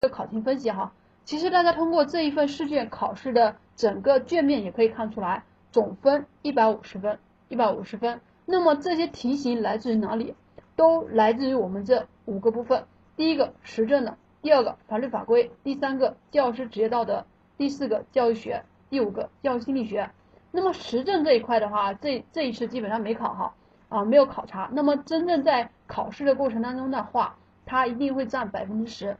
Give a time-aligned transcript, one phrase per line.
[0.00, 0.92] 个考情分析哈。
[1.24, 8.20] 其实大家通过这一份试卷考试的整个卷面也可以看出来，总分一百五十分，一百五十分。
[8.46, 10.34] 那么这些题型来自于哪里？
[10.76, 12.84] 都来自于我们这五个部分。
[13.16, 17.26] 第一个实证的，第二个法律法规，第三个教师职业道德，
[17.56, 20.08] 第四个教育学，第五个教育心理学。
[20.52, 23.54] 那么实证这一块的话，这这一次基本上没考哈。
[23.88, 24.68] 啊，没有考察。
[24.72, 29.16] 那么真正在考试的过程当中的话，它一定会占百分之十，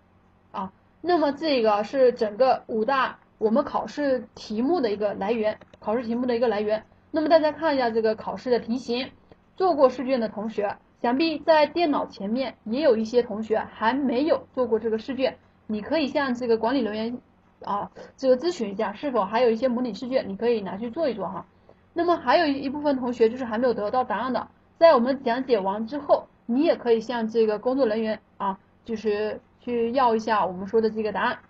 [0.50, 6.84] 啊，那么这个是整个五大我们考试题目的一个来源，考试题目的一个来源。
[7.10, 9.10] 那么大家看一下这个考试的题型，
[9.56, 17.18] 做过试卷的同学，想必在电脑前面也有一些同学还没有做过这个试卷，你可以向这个管理人员
[17.64, 21.46] 啊，这个咨询一下，是否还有一些模拟试卷，你可以拿去做一做哈。
[21.94, 24.48] 那么还有一部分同学就是还没有得到答案的。
[24.78, 31.40] 在我们讲解完之后，你也可以向这个工作人员啊，就是去要一下我们说的这个答案。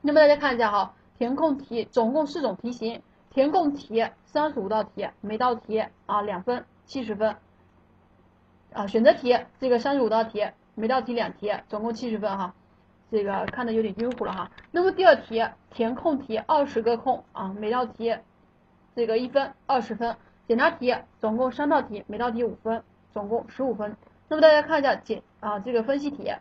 [0.00, 7.36] 那么大家看一下哈，填空题总共四种题型，填空题三十五道题，每道题啊两分，七十分。
[8.72, 12.54] 啊，选择题这个三十五道题，每道题两题，总共七十分哈。
[13.10, 14.50] 这个看的有点晕乎了哈。
[14.70, 18.16] 那么第二题填空题二十个空啊，每道题
[18.96, 20.16] 这个一分，二十分。
[20.48, 23.94] 简答题总共三道题，每道题五分，总共十五分。
[24.28, 26.32] 那么大家看一下简啊这个分析题，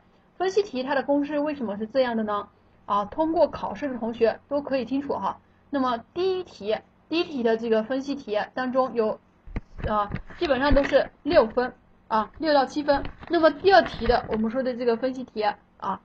[0.42, 2.47] 分析题它的公式为什么是这样的呢？
[2.88, 5.38] 啊，通过考试的同学都可以清楚哈。
[5.70, 6.75] 那么第一题，
[7.09, 9.20] 第一题的这个分析题当中有
[9.88, 11.72] 啊基本上都是六分
[12.08, 13.03] 啊六到七分。
[13.30, 15.44] 那么第二题的我们说的这个分析题
[15.78, 16.02] 啊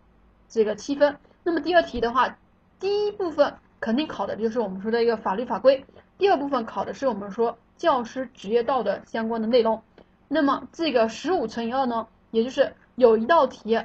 [0.51, 1.17] 这个七分。
[1.43, 2.37] 那么第二题的话，
[2.79, 5.87] 第一部分肯定考的就是我们说的一个法律法规，
[6.19, 7.57] 第二部分考的是我们说。
[7.79, 9.83] 教师职业道德相关的内容，
[10.29, 13.79] 那么这个十五乘以二呢，也就是有一道题，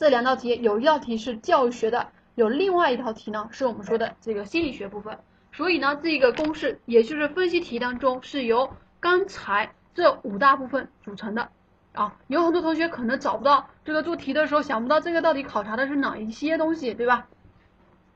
[0.00, 5.18] 这两道题有一道题是教育学的，有另外一道题呢是我们说的这个心理学部分，
[5.52, 11.50] 所以呢这个公式也就是分析题当中是由刚才这五大部分组成的
[11.92, 17.26] 啊，有很多同学可能找不到这个做题的时候想不到这个到底考察的是哪一些东西，对吧？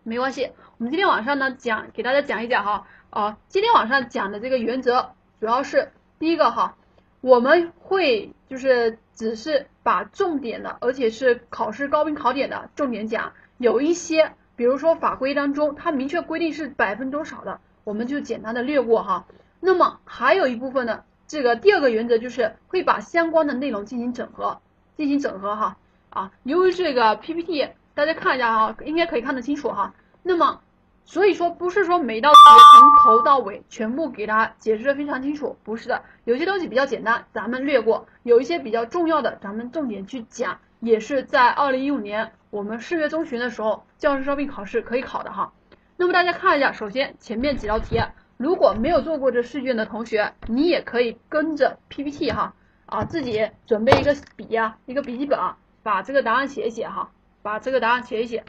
[0.05, 2.87] 没关系，我们今天晚上呢讲给大家讲一讲哈。
[3.11, 6.79] 啊，今天晚上讲的这个原则主要是第一个哈，
[7.21, 19.27] 我们会就是只是把重点的，而且是考试高频考点的重点讲，有一些比如说法规当中它明确规定是百分之多少的，我们就简单的略过哈。
[19.61, 24.61] 那么还有一部分呢，这个第二个原则就是会把相关的内容进行整合，
[24.97, 25.77] 进行整合哈。
[26.11, 29.95] 啊，由于这个 PPT 大家看一下哈，应该可以看得清楚哈。
[30.23, 30.61] 那么
[31.05, 32.37] 所以说不是说每道题
[32.79, 45.53] 从头到尾全部给它解释的非常清楚，不是的，有些东西比较简单，咱们略过；有一些比较重要的，咱们重点去讲，也是在二零一五年我们四月中旬的时候教师招聘考试可以考的哈。
[45.97, 48.01] 那么大家看一下，首先前面几道题，
[48.37, 52.55] 如果没有做过这试卷的同学，你也可以跟着 PPT 哈
[52.87, 55.39] 啊，自己准备一个笔呀，一个笔记本，
[55.83, 57.11] 把这个答案写一写哈，
[57.43, 58.45] 把这个答案写一写。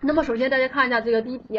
[0.00, 1.58] 那么首先大家看一下这个第一题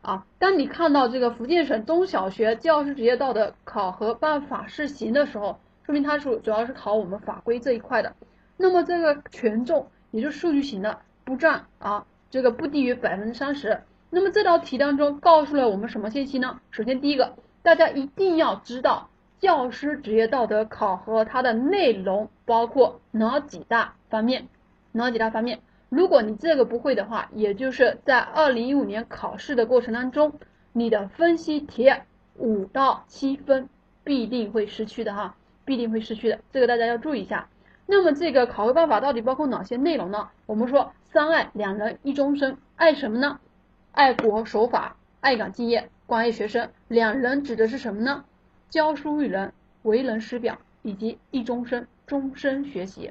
[0.00, 8.14] 啊，当你看到这个福建省中小学教师职业道德考核办法试行的时候，说明它是主要是考我们法规这一块的。
[8.56, 13.82] 那么这个权重也就是数据型的不占啊，这个不低于百分之三十。
[14.10, 16.60] 那么这道题当中告诉了我们什么信息呢？
[16.70, 24.48] 首先第一个，大家一定要知道教师职业道德考核它的内容包括哪几大方面，
[24.92, 25.60] 哪几大方面。
[25.88, 30.34] 如果你这个不会的话，也就是在二零一五年考试的过程当中，
[30.72, 31.90] 你的分析题
[32.36, 33.68] 五到七分
[34.04, 35.34] 必定会失去的哈，
[35.64, 37.48] 必定会失去的，这个大家要注意一下。
[37.86, 40.28] 那么这个考核办法到底包括哪些内容呢？
[40.44, 43.40] 我们说三爱两人一终身，爱什么呢？
[43.92, 46.70] 爱国守法，爱岗敬业，关爱学生。
[46.86, 48.26] 两人指的是什么呢？
[48.68, 53.10] 教书育人，为人师表，以及一终身，终身学习。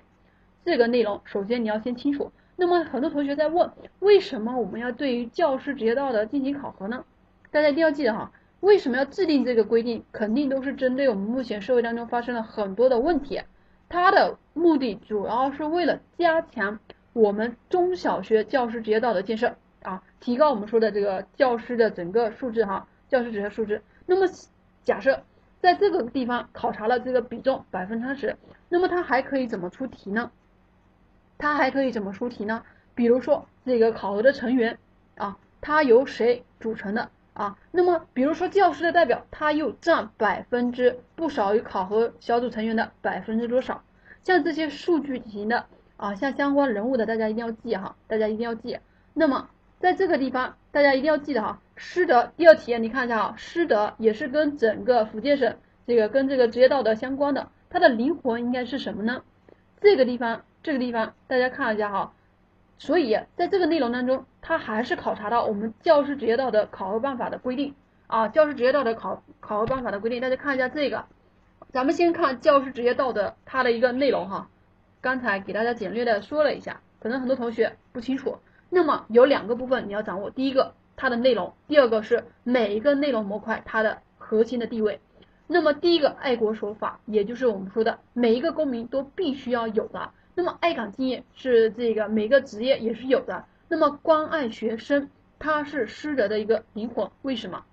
[0.63, 2.31] 这个内容首先你要先清楚。
[2.59, 7.06] 那么很多同学在问，为什么我们要对于教师职业道德进行考核呢？
[7.51, 8.31] 大家一定要记得哈，
[8.62, 10.04] 为什么要制定这个规定？
[10.12, 13.39] 肯定都是针对我们目前社会当中发生了很多的问题，
[13.88, 16.80] 它的目的主要是为了加强
[17.13, 23.83] 我们中小学教师职业道德建设啊，提高我们说的这个教师的整个素质哈，教师职业素质。
[24.07, 24.27] 那么
[24.83, 25.21] 假设
[25.62, 28.36] 在这个地方考察了这个比重百分之三十，
[28.68, 30.31] 那么它还可以怎么出题呢？
[31.38, 32.63] 它还可以怎么出题呢？
[32.95, 34.78] 比如说这个考核的成员
[35.18, 37.57] 啊，它由谁组成的啊？
[37.72, 43.84] 那么比如说教师的代表，他又占百分之不少于考核小组成员的百分之多少？
[44.24, 48.80] 像这些数据型的啊，像相关人物的大家一定要记哈，大家一定要记。
[49.13, 49.50] 那么
[49.80, 55.56] 在这个地方，大家一定要记得哈，师德第二题，你看一下啊，师德也是跟整个福建省
[55.86, 59.22] 这个跟这个职业道德相关的，它的灵魂应该是什么呢？
[59.80, 62.11] 这个地方，这个地方大家看一下哈。
[62.77, 67.73] 所以在这个内容当中，它还是考察到我们教师职业道德考核办法的规定
[68.07, 71.05] 啊，教师职业道德考考核办法的规定，大家看一下这个。
[71.71, 74.49] 咱们先看教师职业道德它的一个内容哈，
[74.99, 78.39] 刚才给大家简略的说了一下，可能很多同学不清楚。
[78.69, 84.99] 那么有两个部分你要掌握，第一个它的内容，第二个是每一个内容模块它的核心的地位。
[85.47, 90.11] 那么第一个爱国守法，也就是我们说的每一个公民都必须要有的。
[90.38, 93.44] 那么爱岗敬业是这个每个职业也是有的。
[93.68, 97.10] 那么关爱学生，它是师德的一个灵魂。
[97.24, 97.66] 为什么？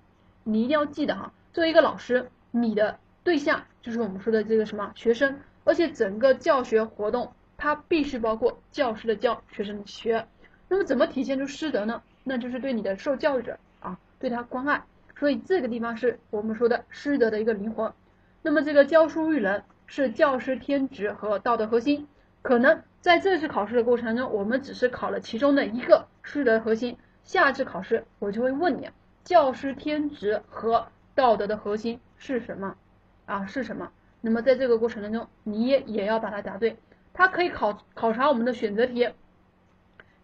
[0.45, 10.27] 你一定要记得哈，作为一个老师，你的对象就是我们说的这个什么学生，而且整个教学活动它必须包括教师的教，学生的学。
[10.67, 12.03] 那么怎么体现出师德呢？
[12.23, 14.83] 那就是对你的受教育者啊，对他关爱。
[15.19, 17.93] 所以这个地方是我们说的师德的一个灵魂。
[18.41, 22.09] 那么这个教书育人是教师天职和道德核心。
[22.45, 26.99] 可能在这次考试的过程中，我们只是考了其中的一个师德核心。
[27.23, 28.91] 下次考试我就会问你，
[29.25, 32.77] 教师天职和道德的核心是什么？
[33.25, 33.91] 啊，是什么？
[34.21, 36.77] 那么在这个过程当中，你也也要把它答对。
[37.15, 39.09] 它可以考考察我们的选择题。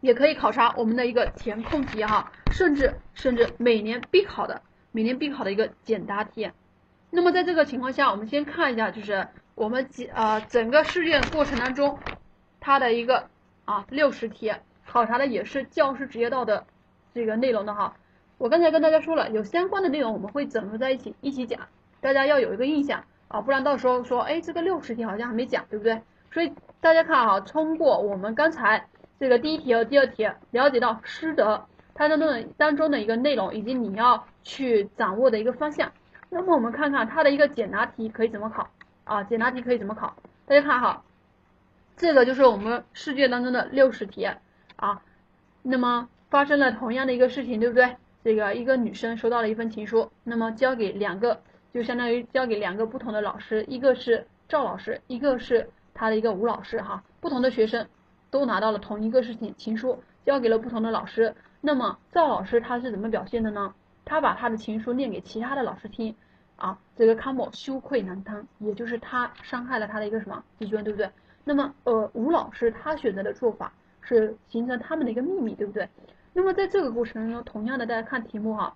[0.02, 4.60] 也可以考察我们的一个填空题哈，甚至甚至每年必考的
[4.92, 6.50] 每年必考的一个简答题。
[7.10, 9.26] 那么在这个情况下，我们先看一下，就是
[9.60, 11.98] 我们几呃整个试卷过程当中，
[12.60, 13.28] 它的一个
[13.66, 14.50] 啊六十题
[14.86, 16.64] 考察的也是教师职业道德
[17.12, 17.94] 这个内容的哈。
[18.38, 21.60] 我刚才跟大家说了，有相关的内容我们会整合在一起一起讲，
[22.00, 26.00] 大家要有一个印象啊，不然到时候说哎这个六十题好像还没讲，对不对？
[26.32, 28.86] 所以大家看哈，通过我们刚才。
[29.18, 35.92] 这个第一题和第二题了解到师德它的那当中的一个内容，以及你要去掌握的一个方向。
[36.30, 38.70] 那么我们看看它的一个简答题可以怎么考
[39.10, 39.24] 啊？
[39.24, 40.14] 简答题可以怎么考？
[40.46, 41.02] 大家看哈，
[41.96, 44.24] 这个就是我们试卷当中的六十题
[44.76, 45.02] 啊。
[45.62, 47.96] 那么发生了同样的一个事情，对不对？
[48.22, 51.42] 这个一个女生收到了一份情书，那么交给两个，
[51.74, 57.86] 就相当于交给两个不同的老师，一个是赵老师，一个是他的一个吴老师哈，不同的学生。
[58.30, 61.34] 都拿到了同一个事情情书，交给了不同的老师。
[61.60, 63.74] 那么赵老师他是怎么表现的呢？
[64.04, 66.14] 他把他的情书念给其他的老师听，
[66.60, 71.10] 啊，这个康某羞愧难当，也就是他伤害了他的一个什么自尊，对不对？
[71.42, 73.72] 那么呃，吴老师他选择的做法
[74.02, 75.88] 是形成他们的一个秘密，对不对？
[76.34, 78.74] 那么在这个过程中，同样的大家看题目哈，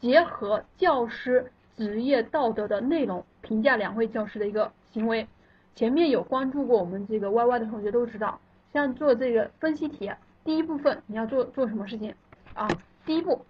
[0.00, 5.28] 结合教师职业道德的内容评价两位教师的一个行为。
[5.74, 8.40] 前面有关注过我们这个 Y Y 的同学都知道。
[8.72, 10.10] 像做这个分析题，
[10.42, 12.14] 第一部分你要做做什么事情
[12.54, 12.66] 啊？
[13.04, 13.44] 第一步，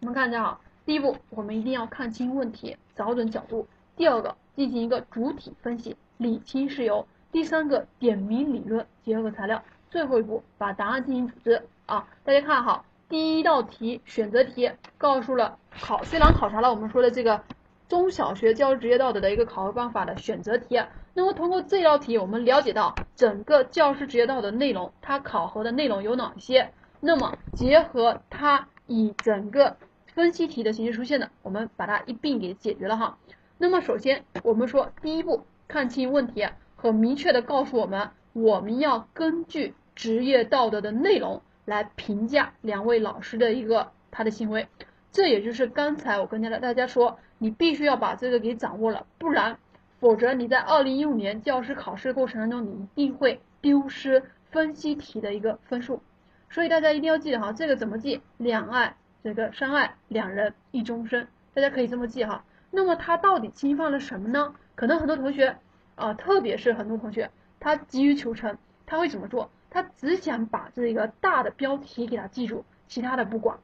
[0.00, 3.66] 我们看一下啊，第一步我们一定要看清问题，找准角度。
[3.96, 7.04] 第二个，进行一个主体分析，理清事由。
[7.32, 9.60] 第三个，点明理论，结合材料。
[9.90, 12.06] 最后一步，把答案进行组织啊。
[12.22, 17.42] 大家看好，第一道题选择题告诉了考，虽然考察了我们说的这个
[17.88, 20.80] 中小学教师职业道德的一个考核办法的选择题。
[21.14, 26.70] 那么通过这道题，我们了解到整个教师职业道德内容，它考核的内容有哪些？
[27.00, 29.76] 那么结合它以整个
[30.16, 33.18] 分析题的形式出现的，我们把它一并给解决了哈。
[33.58, 44.66] 那么首先我们说第一步，看清问题，很明确的告诉我们，我们要根据职业道德的内容来评价两位老师的一个他的行为。
[45.12, 49.58] 这也就是刚才我跟大家大家说，你必须要把这个给掌握了，不然。
[50.00, 56.00] 否则你在二零一五年教师考试过程当中，你一定会丢失分析题的一个分数。
[56.48, 58.22] 所以大家一定要记得哈，这个怎么记？
[58.38, 58.96] 两爱
[59.26, 62.44] 这个相爱两人一终身，大家可以这么记哈。
[62.70, 64.54] 那么他到底侵犯了什么呢？
[64.76, 65.56] 可能很多同学
[65.96, 68.56] 啊，特别是很多同学，他急于求成，
[68.86, 69.50] 他会怎么做？
[69.68, 73.58] 他只想把这个大的标题给他记住，其他的不管。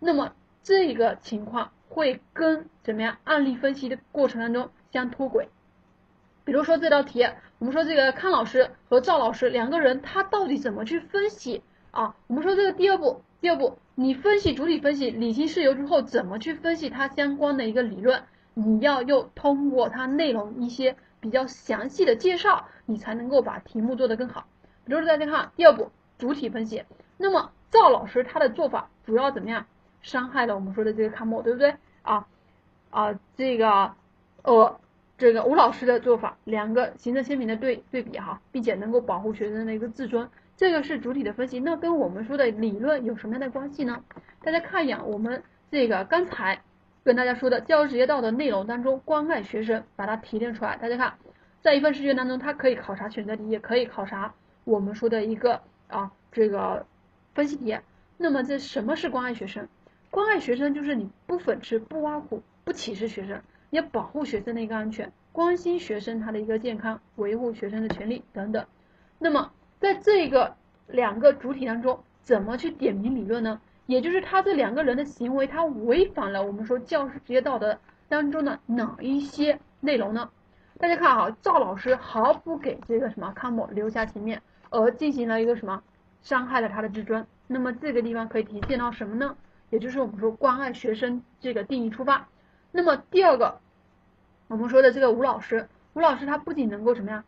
[0.00, 0.32] 那么
[0.64, 5.48] 这个情况会跟怎么样案例分析的过程当中相脱轨。
[6.42, 7.24] 比如说这道题，
[7.60, 11.62] 我们说这个康老师和赵老师两个人，他到底怎么去分析
[11.92, 12.16] 啊？
[12.26, 18.22] 我们说这个第二步，第二步，你分析主体分析，理清事由之后，怎么去分析它相关的一个理论？
[18.54, 24.46] 你要又通过它内容一些比较详细的介绍，你才能够把题目做得更好。
[24.84, 26.82] 比如说大家看第二步，主体分析，
[27.16, 29.66] 那么赵老师他的做法主要怎么样？
[30.02, 31.76] 伤害了我们说的这个康某，对不对？
[32.02, 32.26] 啊
[32.90, 33.92] 啊，这个
[34.42, 34.80] 呃。
[35.20, 41.60] 这个吴老师的做法，两个形成鲜明的对对比哈，并且能够保护学生的一个自尊，这个是主体的分析。
[41.60, 44.02] 那跟我们说的理论有什么样的关系呢？
[44.42, 46.60] 大家看一眼我们这个刚才
[47.04, 50.76] 跟大家说的教师职业道德内容当中，关爱学生，把它提炼出来。
[50.76, 51.14] 大家看，
[51.60, 54.34] 在一份试卷当中，它可以考察选择题，也可以考察
[54.64, 56.84] 我们说的一个啊这个
[57.34, 57.78] 分析题。
[58.16, 59.68] 那么这什么是关爱学生？
[60.10, 63.40] 关爱学生就是你不讽刺、不挖苦、不歧视学生。
[63.70, 68.64] 要保护学生的一个安全，关心学生他的一个健康，维护学生的权利等等。
[69.18, 70.56] 那么在这个
[70.86, 73.60] 两个主体当中，怎么去点名理论呢？
[73.86, 80.30] 也就是他这两个人的行为，他违反了我们说教师职业道德当中的哪一些内容呢？
[80.78, 85.82] 大家看哈，赵老师毫不给这个什么康某留下情面，而进行了一个什么
[86.20, 87.26] 伤害了他的自尊。
[87.46, 89.36] 那么这个地方可以体现到什么呢？
[89.70, 92.28] 也就是我们说关爱学生这个定义出发。
[92.70, 93.58] 那么第二个，
[94.48, 97.24] 我们说的这个吴老师，吴老师他不仅能够什么呀，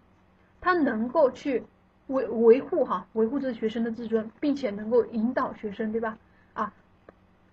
[0.61, 1.65] 他能够去
[2.11, 6.19] 维维护哈，维护这个学生的自尊，并且能够引导学生，对吧？
[6.53, 6.73] 啊，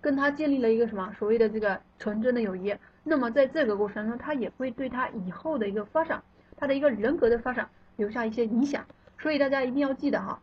[0.01, 2.75] 跟他建立了一个什么所谓的这个纯真的友谊。
[3.03, 6.21] 那么在这个过程中，他也会对他以后的一个发展，
[6.57, 8.85] 他的一个人格的发展留下一些影响。
[9.19, 10.41] 所以大家一定要记得哈，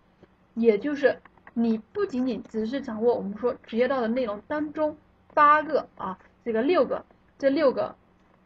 [0.54, 1.18] 也就是
[1.52, 4.96] 你不仅仅只是掌握我们说职业道的内容当中
[5.34, 7.04] 八个啊，这个六个。
[7.36, 7.96] 这六个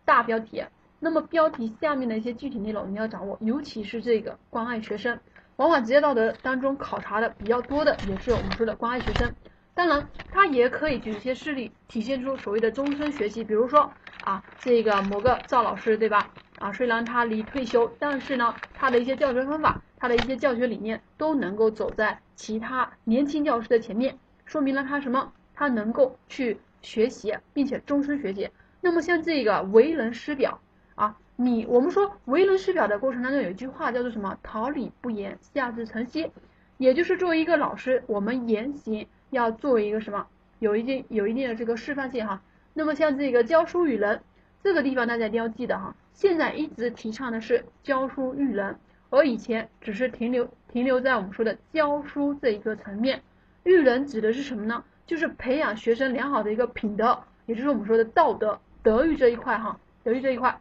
[0.06, 0.64] 大标题，
[0.98, 5.20] 那么标题下面的一些具体内容你要掌握，尤其是这个关爱学生，
[5.58, 9.34] 往往职业道德当中考察的比较多的也是我们说的关爱学生。
[9.74, 13.42] 当然，他也可以举一些事例，体现出所谓的终身学习。
[13.42, 16.30] 比如说啊，这个某个赵老师，对吧？
[16.60, 25.32] 啊，虽然他离退休，但是呢，他的一些教学方法，他的一些教学理念都能够走在其他年轻教师的前面，说明了他什么？
[25.54, 28.48] 他能够去学习，并且终身学习。
[28.80, 30.60] 那么像这个为人师表
[30.94, 34.36] 啊，你我们说为人师表的过程当中有一句话叫做什么？
[34.42, 36.32] 桃李不言，下自成蹊。
[36.78, 40.26] 也就是作为一个老师，我们言行要作为一个什么？
[40.58, 42.42] 有一定有一定的这个示范性哈。
[42.74, 44.20] 那么像这个教书育人
[44.64, 45.94] 这个地方，大家一定要记得哈。
[46.12, 48.76] 现在一直提倡的是教书育人，
[49.08, 53.22] 而以前只是停留停留在我们说的教书这一个层面。
[53.62, 54.82] 育人指的是什么呢？
[55.06, 58.58] 就是培养学生良好的一个品德，也就是我们说的道德。
[58.82, 60.60] 德育这一块哈，德育这一块，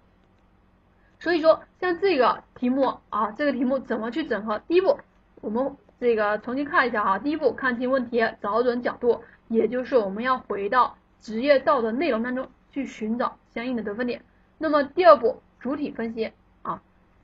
[1.19, 4.59] 所以说像这个题目啊，这个题目怎么去整合？
[4.67, 4.99] 第一步，
[5.41, 7.19] 我们这个重新看一下哈。
[7.19, 14.21] 第一步，看清问题，找准角度，也就是我们要回到职业道德内容当中去寻找相应的得分点。
[14.57, 16.31] 那么第二步，主体分析
[16.61, 16.81] 啊，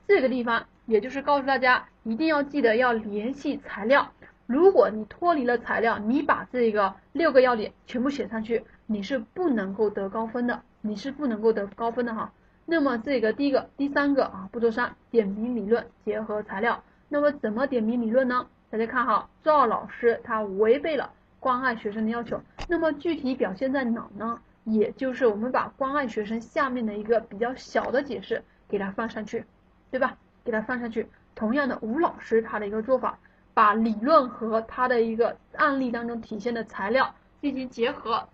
[0.08, 4.10] 这个地方也就是告诉大家，一定要记得要联系材料。
[4.46, 10.62] 如果你脱离了材料，你把这个六个要点全部写上去，你是不能够得高分的。
[10.82, 12.30] 你是不能够得高分的哈。
[12.66, 16.82] 那么这个第一个、第三个啊，步骤三，点名理论结合材料。
[17.08, 18.46] 那么怎么点名理论呢？
[18.70, 22.40] 大家看哈，赵老师他违背了关爱学生的要求。
[22.68, 24.40] 那么具体表现在哪呢？
[24.64, 29.44] 也就是我们把关爱学生下面的一个比较小的解释给它放上去，
[29.90, 30.16] 对吧？
[30.42, 31.06] 给它放上去。
[31.34, 33.18] 同样的，吴老师他的一个做法，
[33.52, 38.26] 把理论和他的一个案例当中体现的材料进行结合。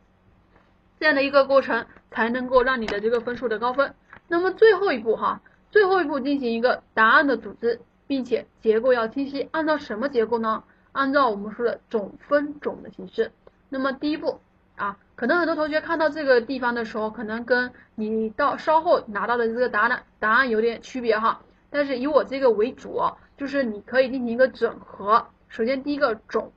[1.01, 3.93] 这样的一个过程才能够让你的这个分数的高分。
[4.31, 9.49] 那么最后一步哈，最后一步进行一个答案的组织，并且结构要清晰。
[9.51, 10.63] 按照什么结构呢？
[10.93, 13.33] 按照我们说的总分总的形式。
[13.69, 14.41] 那么第一步
[14.77, 21.41] 啊，可能很多同学看到这个地方的时候，可能跟你到稍后拿到的这个答案答案有点区别哈。
[21.69, 23.03] 但是以我这个为主，
[23.37, 25.27] 就是你可以进行一个整合。
[25.49, 26.53] 首先第一个总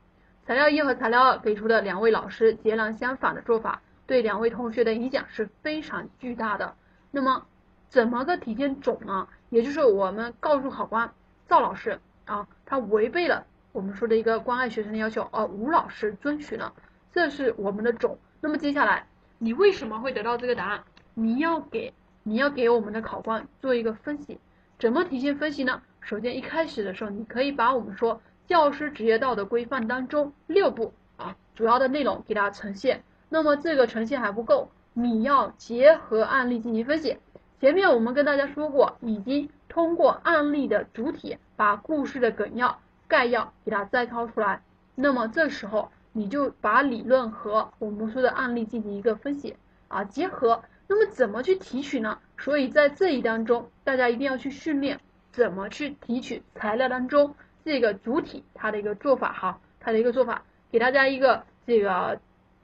[0.46, 3.82] 材料一和材料二给出的两位老师截然相反的做法。
[4.06, 6.75] 对两位同学的影响是非常巨大的。
[7.10, 7.46] 那么，
[7.94, 9.28] 怎么个体现总呢？
[9.52, 11.14] 也就是我们告诉考官
[11.48, 16.74] 赵老师啊，他违背了我们说的一个关爱学生的要求，而吴老师遵循了，
[17.12, 18.18] 这是我们的总。
[18.42, 19.06] 那么接下来，
[19.38, 20.84] 你为什么会得到这个答案？
[21.14, 24.40] 你要给你要给我们的考官做一个分析。
[24.80, 25.84] 怎么体现分析呢？
[26.02, 33.04] 首先一开始的时候，你可以把我们说教师职业道德规范当中六步啊主要的内容给大家呈现。
[33.30, 37.20] 那么这个呈现还不够，你要结合案例进行分析。
[37.60, 44.62] 前面我们跟大家说过，已经通过案例的主体把故事的梗要、概要给它摘抄出来。
[44.96, 49.56] 那么这时候你就把理论和我们说的案例进行一个分析
[49.88, 50.64] 啊结合。
[50.88, 52.20] 那么怎么去提取呢？
[52.38, 55.00] 所以在这一当中，大家一定要去训练
[55.32, 62.20] 怎么去提取材料当中这个主体它的一个做法哈，它的一个做法，给大家一个这个。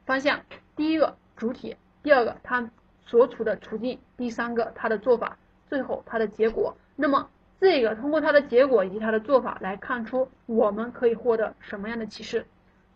[0.06, 0.40] 方向，
[0.76, 2.72] 第一个主体，第二个他
[3.10, 5.36] 所处的处境，第三个他的做法，
[5.68, 6.78] 最后它的结果。
[6.96, 7.28] 那么
[7.60, 12.46] 这个通过它的结果以及它的做法来看出我们可以获得什么样的启示。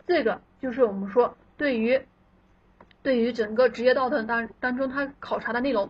[0.06, 2.00] 这个就是我们说对于
[3.02, 5.90] 对于整个职业道德当当中它考察的内容。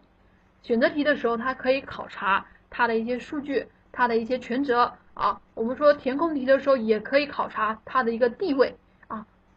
[0.62, 5.42] 选择题的时候，它可以考察它的一些数据，它的一些权责啊。
[5.54, 8.78] 我们说填空题的时候，也可以考察它的一个地位，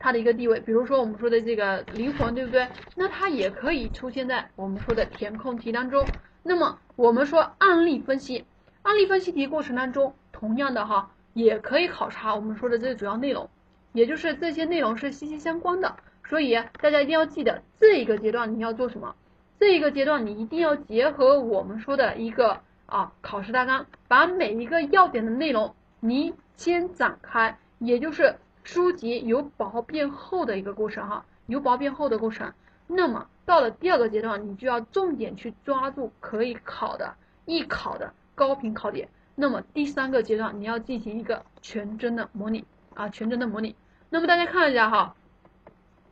[0.06, 0.60] 它的一个地位。
[0.60, 2.68] 比如说我们说的这个灵魂，对不对？
[2.94, 6.06] 那它也可以出现在我们说的填空题当中。
[6.44, 8.44] 那么我们说案例分析，
[8.82, 13.50] 案例分析题过程当中，同样的哈，也可以考察我们说的这个主要内容，
[13.92, 15.96] 也就是这些内容是息息相关的。
[16.28, 19.16] 所以大家一定要记得，这一个阶段你要做什么？
[19.58, 28.36] 这一个阶段，你一定要结合我们说的一个啊考试大纲，把每一个要点的内容你先展开，也就是
[28.66, 32.52] 书籍由薄变厚的一个过程哈，由薄变厚的过程。
[32.88, 39.08] 那么到了第二个阶段，你就要重点去抓住可以考的易考的高频考点。
[39.36, 43.76] 那么第三个阶段，你要进行一个全真的模拟啊，全真的模拟。
[44.10, 45.14] 那么大家看一下哈。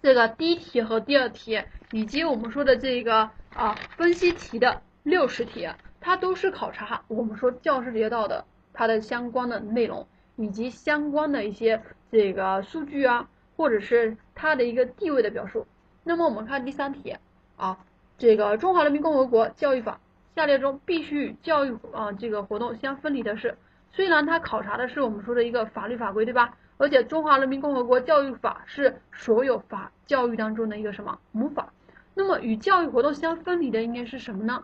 [0.01, 5.69] 这个第一题和第二题，以及我们说的这个啊分析题的六十题，
[6.01, 10.07] 它都是考察我们说教师职业道的它的相关的内容，
[10.37, 11.83] 以及相关的一些
[12.15, 15.67] 这个数据啊，或者是它的一个地位的表述。
[16.05, 17.17] 那么我们看第三题
[17.57, 17.77] 啊，
[18.19, 19.99] 这个中华人民共和国教育法
[20.37, 23.59] 下列中必须与教育啊这个活动相分离的是，
[23.91, 26.57] 虽然它考察的是我们说的一个法律法规，对吧？
[26.77, 31.73] 而且中华人民共和国教育法是所有法教育当中的一个什么母法？
[32.15, 34.63] 那么与教育活动相分离的应该是什么呢？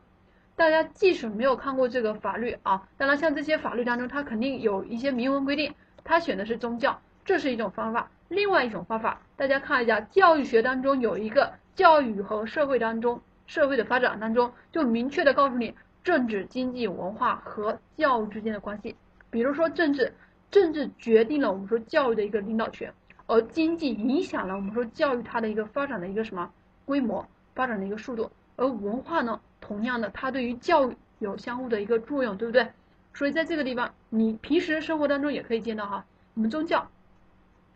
[0.55, 8.11] 大家即使没有看过这个法律啊，当然像这些法律当中，它肯定有一些明文规定，它选的是宗教，这是一种方法。
[8.29, 15.73] 另外一种方法，大家看一下教育学当中有一个教育和社会当中社会的发展当中，就明确的告诉你
[16.03, 18.97] 政治、经济、文化和教育之间的关系。
[19.31, 20.13] 比如说政治。
[20.51, 22.93] 政治决定了我们说教育的一个领导权，
[23.29, 26.51] 而经济影响了我们说教育它的一个发展的一个什么
[26.85, 32.67] 规模，发展的一个速度，而文化呢，同样的，它对于教育有相互的一个作用，对不对？
[33.15, 36.91] 所以在这个地方，你平时生活当中也可以见到哈，我们宗教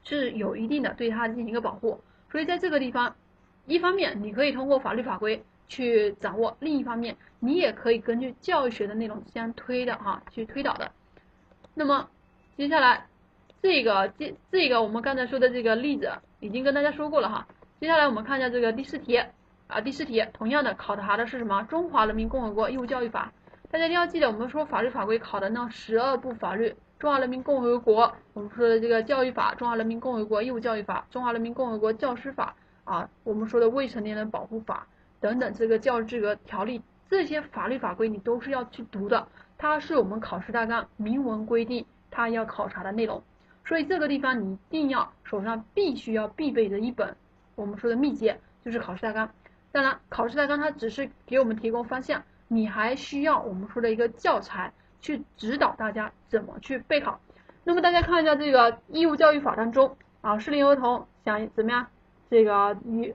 [0.05, 3.17] 是有一定的对它进行一个保护，所以在这个地方，
[3.67, 10.93] 一方面你可以通过法律法规去掌握，另一方面你也可以根据教育学的内容相推的哈去推导的，
[11.75, 12.09] 那么。
[12.57, 13.09] 接下来，
[13.61, 17.49] 这个这这个我们刚才说的这个例子已经跟大家说过了哈。
[17.81, 19.17] 接下来我们看一下这个第四题
[19.67, 21.65] 啊，第四题同样的考察的是什么？
[21.65, 23.33] 中华人民共和国义务教育法。
[23.73, 34.87] 大家一定要记得，我们说法律法规考的那十二部法律，中华人民共和国我们说的这个教育法，中华人民共和国义务教育法，中华人民共和国教师法啊，我们说的未成年人保护法
[35.21, 41.85] 等等这个教育资格条例，这些法律法规你都是要去读的，它是我们考试大纲明文规定。
[42.11, 43.23] 它要考察的内容，
[43.67, 47.15] 所以这个地方你一定要手上必须要必备的一本
[47.55, 48.33] 我们说的秘籍
[48.65, 49.29] 就是考试大纲。
[49.73, 54.73] 当然，考试大纲它只是给我们提供方向，你还需要我们说的一个教材
[55.05, 57.21] 去指导大家怎么去备考。
[57.63, 61.89] 那么大家看一下这个义务教育法当中啊，适龄儿童想怎么样？
[62.31, 63.15] 这个延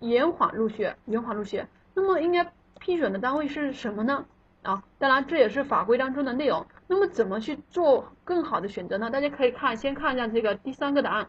[0.00, 4.26] 延缓入学，延缓入学，那么应该批准的单位是什么呢？
[4.62, 6.66] 啊，当然这也是法规当中的内容。
[6.86, 9.10] 那么怎么去做更好的选择呢？
[9.10, 11.26] 大家可以看，先看一下这个第三个答案。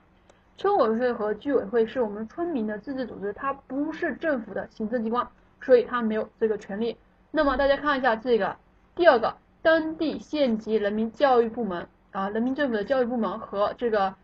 [0.57, 5.25] 村委会和居委会是我们村民的自治组织，它不是政府的行政机关，
[5.61, 6.97] 所以它没有这个权利。
[7.31, 8.57] 那么大家看一下这个
[8.93, 14.15] 第二个，当地县级人民教育部门啊，人民政府的教育部门和这个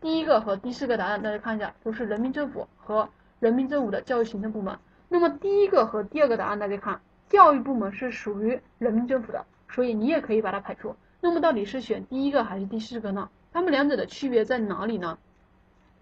[0.00, 3.08] 第一个和第四个答案，大家看一下都是人民政府和
[3.40, 4.78] 人民政府的教育行政部门。
[5.08, 7.00] 那么第一个和第二个答案，大家看。
[7.28, 10.94] 教育部门是属于人民政府的，所以你也可以把它排除。
[11.22, 13.30] 那么到底是选第一个还是第四个呢？
[13.54, 15.16] 它们两者的区别在哪里呢？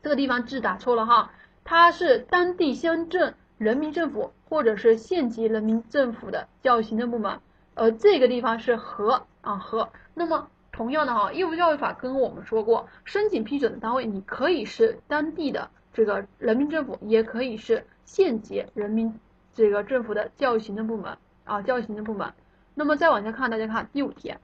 [0.02, 1.30] 这个地方字打错了哈，
[1.62, 7.38] 它是当地乡镇人民政府或者是县级人民政府的教育行政部门，
[7.80, 9.88] 呃这个地方是和啊和。
[10.12, 19.18] 那么同样的哈，义务教育法跟我们说过，申请批准的单位你可以是当地的这个人民政府，也可以是县级人民。
[19.54, 22.34] 这个政府的教育行政部门啊，教育行政部门。
[22.74, 24.34] 那么再往下看，大家看第五题，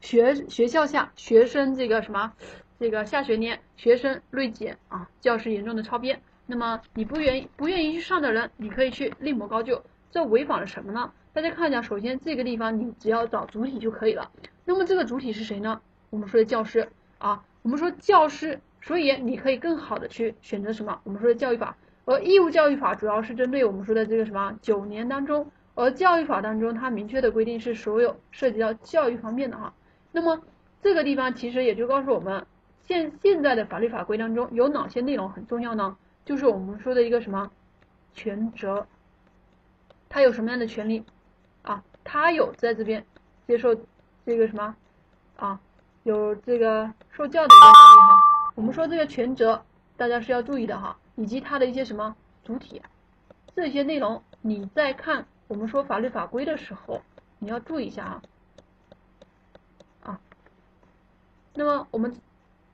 [0.00, 2.32] 学学校下学生这个什么，
[2.80, 6.22] 这个下学年学生锐减啊，教师严重的超编。
[6.46, 9.82] 那么你不愿意不愿意去上的人，你可以去另谋高就。
[10.10, 11.12] 这违反了什么呢？
[11.32, 14.30] 大家看一下，首先这个地方你只要找主体就可以了。
[14.64, 15.80] 那么这个主体是谁呢？
[16.10, 21.00] 我们说的教师啊，我们说教师，所以你可以更好的去选择什么？
[21.04, 21.76] 我们说的教育法。
[22.06, 29.74] 而义务教育法主要是针对我们说的这个什么九年当中而教育法当中它明确的规定是所有涉及到教育方面的哈。
[30.10, 30.40] 那么
[30.82, 32.46] 这个地方其实也就告诉我们，
[32.82, 35.96] 现现在的法律法规当中有哪些内容很重要呢？
[36.24, 37.50] 就是我们说的一个什么
[38.14, 38.86] 权责，
[40.08, 41.04] 他有什么样的权利
[41.62, 41.82] 啊？
[42.04, 43.04] 他有在这边
[43.46, 43.74] 接受
[44.24, 44.74] 这个什么
[45.36, 45.60] 啊？
[46.04, 48.52] 有这个受教的一个能力哈。
[48.54, 49.62] 我们说这个权责，
[49.96, 52.80] 大家是要注意的哈，以及它的一些什么主体，
[53.54, 55.26] 这些内容你在看。
[55.48, 57.00] 我们说法律法规的时候，
[57.38, 58.22] 你要注意一下啊
[60.02, 60.20] 啊。
[61.54, 62.14] 那么我们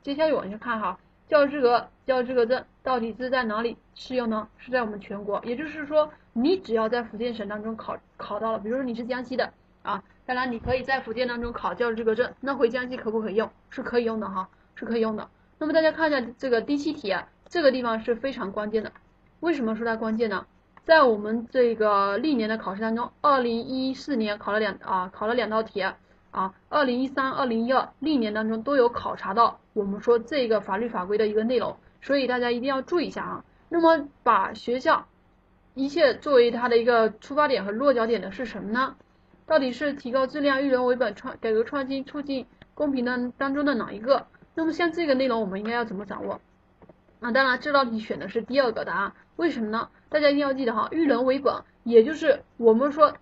[0.03, 4.47] 接下来往下看哈，教师资格、教师资格证到底是在哪里适用呢？
[4.59, 13.51] 是在我们全国，也就是说，你只要在福建省当中考考到了，比如说你是江西的啊，当然你可以在福建当中考教师资格证，那回江西可不可以用？
[13.71, 15.29] 是可以用的哈，是可以用的。
[15.59, 18.93] 那么大家看一下这个第七题啊，这个地方是非常关键的，
[19.41, 20.47] 为什么说它关键呢？
[20.85, 25.83] 在我们这个历年的考试当中，二零一四年考了两啊考了两道题，
[26.35, 33.45] 啊二零一三、二零一二历年当中都有考察到我们说这个法律法规的一个内容，所以大家一定要注意一下啊。
[33.69, 35.07] 那么把学校
[35.75, 38.97] 一切作为它的一个出发点和落脚点的是什么呢？
[39.47, 44.27] 到底是提高质量、育人为本、创改革创新、促进公平的当中的哪一个？
[44.57, 46.41] 那么像这个内容我们应该要怎么掌握？
[47.21, 49.89] 那当然这道题选的是第二个答案，为什么呢？
[50.09, 53.15] 大家一定要记得哈，育人为本，也就是我们说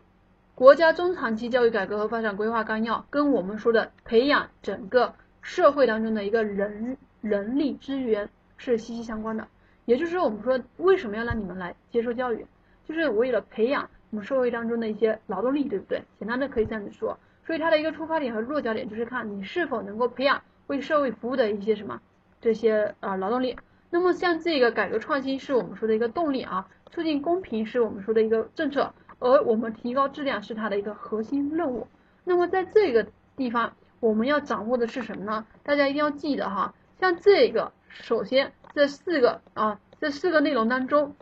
[0.62, 9.48] 国家中长期教育改革和发展规划纲要跟我们说的培养整个社会当中的一个人人力资源是息息相关的。
[9.86, 12.46] 也就是说，我们说为什么要让你们来接受教育，
[12.86, 16.04] 就是为了培养我们社会当中的一些劳动力，对不对？
[16.20, 17.18] 简单的可以这样子说。
[17.44, 22.00] 所以它的一个出发点和落脚点就是看你是否能够培养为社会服务的一些什么
[22.40, 23.56] 这些呃劳动力。
[23.90, 26.68] 那么像这个改革创新是我们说的一个动力啊。
[26.92, 31.86] 促进公平是我们说的一个政策，而我们提高质量是它的一个核心任务。
[32.24, 33.06] 那么在这个
[33.36, 35.46] 地方，我们要掌握的是什么呢？
[35.62, 41.14] 大家一定要记得哈，像这个，首先这四个啊，这四个内容当中，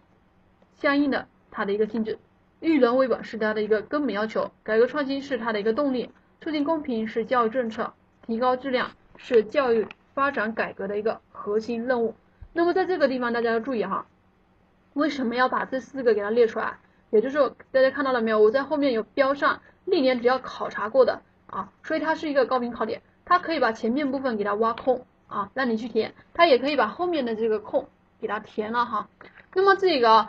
[0.77, 2.19] 相应的它的一个性质，
[2.61, 6.11] 育人为本是它的一个根本要求，改革创新是它的一个动力，
[6.41, 7.93] 促进公平是教育政策，
[8.27, 12.15] 提高质量是教育发展改革的一个核心任务。
[12.53, 14.07] 那么在这个地方，大家要注意哈。
[14.95, 16.79] 为什么要把这四个给它列出来？
[17.11, 18.41] 也就是大家看到了没有？
[18.41, 27.89] 我在后面有标上历年只要考察过的啊，所以它是一个高频考点，它可以把前面部分给它挖空啊，让你去填，它也可以把后面的这个空
[28.21, 29.09] 给它填了哈。
[29.55, 30.29] 那么这个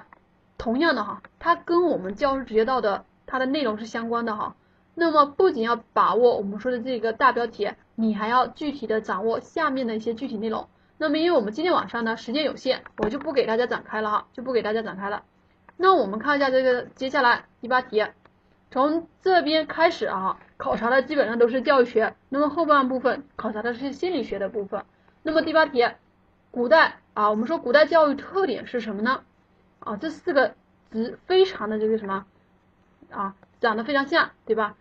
[0.57, 4.55] 同样的哈，它跟我们教师职业道德它的内容是相关的哈。
[4.93, 10.67] 那么不仅要把握我们说的这个大标题，你还要具体的掌握下面的一些具体内容。
[10.97, 15.23] 那么，因为我们今天晚上呢时间有限，我就不给大家展开了哈，就不给大家展开了。
[15.81, 18.05] 那我们看一下这个接下来第八题，
[18.69, 24.85] 从这边开始啊，考察的基本上都是教育学，那么后半部分考察的是心理学的部分。
[25.23, 25.83] 那么第八题，
[26.51, 29.23] 古代啊，我们说古代教育特点是什么呢？
[29.79, 30.53] 啊，这四个
[30.91, 32.27] 词非常的这个什么
[33.09, 34.75] 啊，长得非常像，对吧？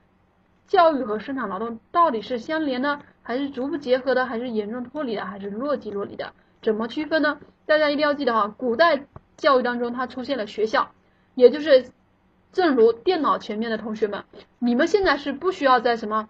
[0.66, 3.00] 教育和生产劳动到底是相连呢？
[3.22, 6.34] 还是逐步结合的，还是严重脱离的，还是若即若离的？
[6.60, 7.40] 怎么区分呢？
[7.64, 9.06] 大家一定要记得哈，古代
[9.40, 10.92] 教育当中它出现了学校，
[11.34, 11.90] 也就是
[12.52, 14.22] 正如电脑前面的同学们，
[14.60, 16.28] 你们现在是不需要在什么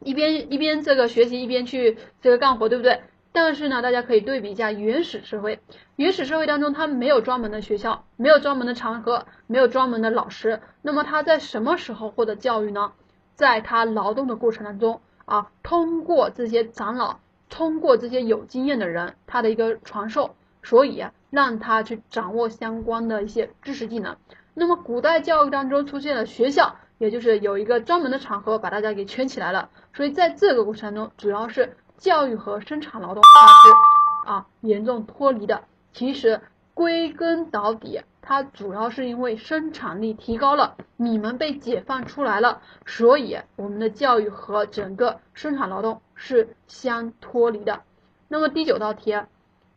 [0.00, 3.00] 一边一边这个学习一边去这个干活，对不对？
[3.32, 5.58] 但是呢，大家可以对比一下原始社会，
[5.96, 12.92] 原始社会当中它没有专门的学校，没有专门的场合，没有专门的老师，那么他在什么时候获得教育呢？
[13.34, 15.00] 在他劳动的过程当中。
[15.24, 17.18] 啊，通过这些长老，
[17.50, 24.16] 通过这些有经验的人，他的一个传授，所以让他去掌握相关的一些知识技能。
[24.54, 29.70] 那么古代教育当中出现了学校，也就是有一个专门的场合把大家给圈起来了。
[29.92, 35.62] 所以在这个过程中，主要是教育和生产劳动它是啊严重脱离的。
[35.92, 36.40] 其实
[36.74, 38.02] 归根到底。
[38.20, 47.80] 它主要是因为生产力提高了，你们被解放出来了，所以我们的教育和整个生产劳动是相脱离的。
[48.28, 49.16] 那么第九道题，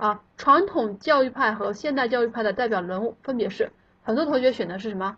[0.02, 3.72] 啊传统教育派和现代教育派的代表人物分别是？
[4.02, 5.18] 很多同学选的是什么？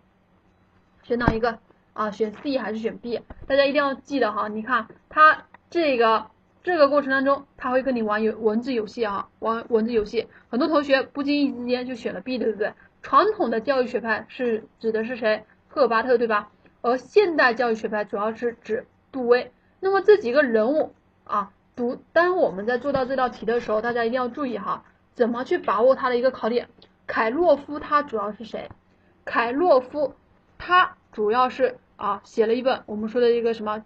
[1.03, 1.57] 选哪一个
[1.93, 2.11] 啊？
[2.11, 3.21] 选 C 还是选 B？
[3.47, 6.25] 大家一定要记得哈，你看它这个
[6.63, 10.27] 这个过程当中，他会跟你玩游文字游戏啊，玩文字游戏。
[10.49, 12.73] 很多同学不经意之间就选了 B，对不对？
[13.01, 15.45] 传统的教育学派是指的是谁？
[15.69, 16.51] 赫巴特对吧？
[16.81, 19.49] 而现代教育学派主要是指杜威。
[19.79, 20.93] 那么这几个人物
[21.23, 24.83] 啊，读当我们在做到这道题的时候，大家一定要注意哈，
[25.13, 26.69] 怎么去把握它的一个考点。
[27.07, 28.69] 凯洛夫他主要是谁？
[29.25, 30.13] 凯洛夫
[30.57, 33.83] 他主要是啊写了一本我们说的一个什么，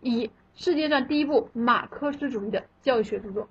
[0.00, 3.48] 以世界上第一部马克思主义的教育学著作。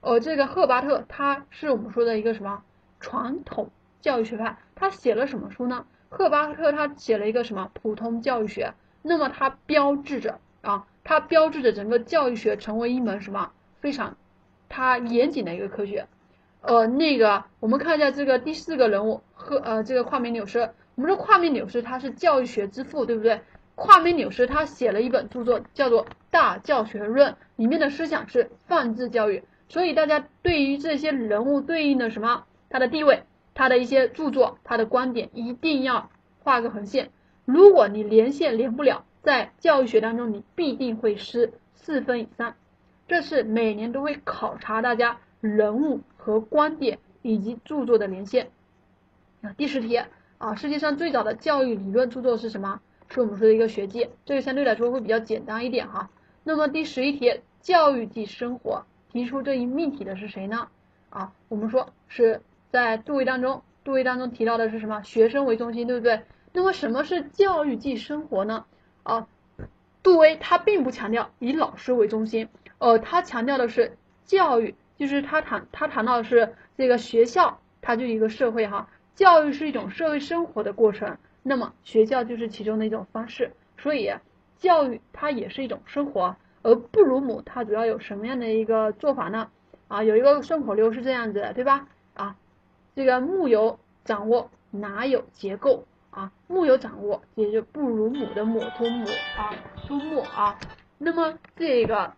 [0.00, 2.62] 呃，这个赫巴特他是我们说的一个什么
[3.00, 3.70] 传统
[4.00, 5.86] 教育学派，他写了什么书呢？
[6.08, 14.16] 赫巴特他写了一个什么普通教育学，那么他标志着啊，它标志着整个教育学成为一门什么非常
[14.68, 16.08] 它严谨的一个科学。
[16.62, 23.40] 呃，那个我们看一下这个第四个人物赫呃这个夸美纽斯，我们说夸美纽斯他是教育学之父，对不对？
[23.74, 29.44] 夸美纽斯他写了一本著作叫做《大教学论》，里面的思想是泛智教育。
[29.68, 37.10] 所以大家对于这些人物对应的什么，他的地位，他的一些著作，他的观点，一定要画个横线。
[37.44, 42.54] 如果你连线连不了，在教育学当中你必定会失四分以上。
[43.08, 48.50] 这是每年都会考察大家人物和观点以及著作的连线。
[49.42, 49.96] 啊，第十题
[50.38, 52.80] 啊，世界上最早的教育理论著作是什么？
[53.08, 56.10] 是我们说的一个学记，这个相对来说会比较简单一点哈。
[56.42, 58.84] 那么第十一题，教育即生活。
[59.10, 60.68] 提出这一命题的是谁呢？
[61.08, 65.02] 啊，我们说是在杜威当中，杜威当中提到的是什么？
[65.02, 66.20] 学生为中心，对不对？
[66.52, 68.64] 那么什么是教育即生活呢？
[69.04, 69.28] 啊，
[70.02, 84.12] 杜威他并不强调以老师为中心，呃，他强调的是教育，就是他谈他谈到的是这个学校，它就一个社会哈，教育是一种社会生活的过程，那么学校就是其中的一种方式，所以
[84.58, 86.34] 教育它也是一种生活。
[86.62, 89.50] 而布鲁姆他主要有什么样的一个做法呢？
[89.86, 91.86] 啊，有一个顺口溜是这样子的，对吧？
[92.14, 92.36] 啊，
[92.96, 95.84] 这个木有掌握哪有结构
[96.14, 96.32] 啊？
[96.46, 99.04] 木有掌握，也就布鲁姆的姆托姆
[99.36, 100.58] 啊，苏木啊。
[100.98, 102.12] 那么这个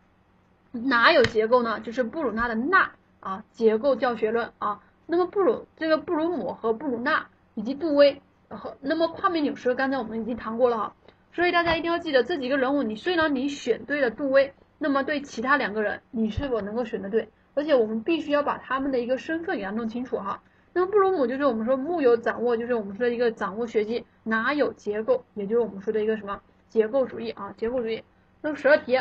[0.71, 1.81] 哪有结构呢？
[1.81, 4.81] 就是布鲁纳的纳啊，结构教学论啊。
[5.07, 10.95] 那么布鲁这个布鲁姆和布鲁纳以及杜威和那么夸美纽斯，刚才我们已经谈过了哈。
[11.33, 17.29] 所以大家一定要记得这几个人物，你虽然你选对了杜威，那么对其他两个人，你是否能够选得对？
[17.55, 20.43] 而且我们必须要把他们的一个身份给他弄清楚哈。
[20.77, 28.05] 那么布鲁姆就是我们说木有掌握，就是我们说的一个掌握学习，哪有结构，也就是我们说的一个什么结构主义啊，结构主义。
[28.43, 28.95] 那么十二题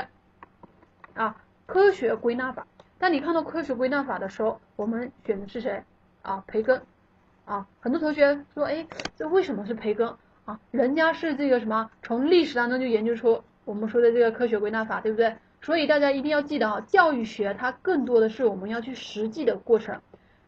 [1.15, 1.35] 啊，
[1.65, 2.65] 科学归纳法。
[2.97, 5.83] 当你看到科学归纳法的时候，我们选的是谁
[6.21, 6.41] 啊？
[6.47, 6.81] 培根
[7.43, 7.67] 啊。
[7.81, 10.15] 很多同学说，哎，这为什么是培根？
[10.45, 15.35] 啊，人家是这个什么，从历史当中就研究出我们说的这个科学归纳法，对不对？
[15.61, 19.99] 所以大家一定要记得啊，教育学它更多的是我们要去实际的过程，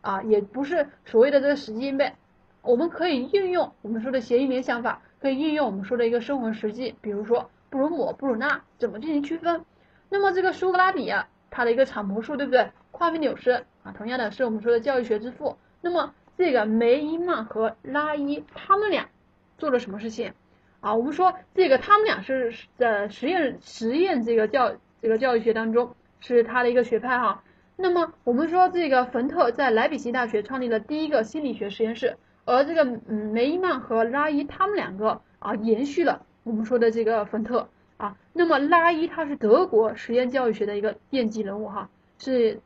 [0.08, 2.14] 啊，也不是所谓的这个死记硬背，
[2.62, 9.66] 我们可以运用我们说的谐音联想法，可以运用我们说的一个生活实际，比如说布鲁姆、布鲁纳怎么进行区分。
[10.08, 12.72] 那么这个苏格拉底啊，他的一个场魔术，对不对？
[12.92, 15.58] 夸美纽斯啊，同样的是我们说的教育学之父。
[15.82, 19.10] 那么这个梅伊曼和拉伊他们俩。
[19.58, 20.34] 做了什么事情
[20.80, 20.94] 啊？
[20.96, 27.44] 我们说这个他们俩是在实验实验这个教这个教育学当中是他的一个学派哈。
[27.80, 38.18] 那么我们说这个冯特在莱比锡大学创立了第一个心理学实验室，而这个嗯梅伊曼和拉伊他们两个啊延续了我们说的这个冯特啊。
[38.34, 42.60] 那么拉伊他是德国实验教育学的一个奠基人物哈，是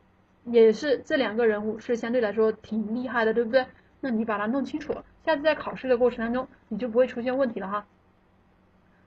[0.46, 3.66] 也是这两个人物是相对来说挺厉害的，对不对？
[4.00, 4.96] 那你把它弄清楚。
[5.26, 7.86] 下次在考试的过程当中，你就不会出现问题了哈。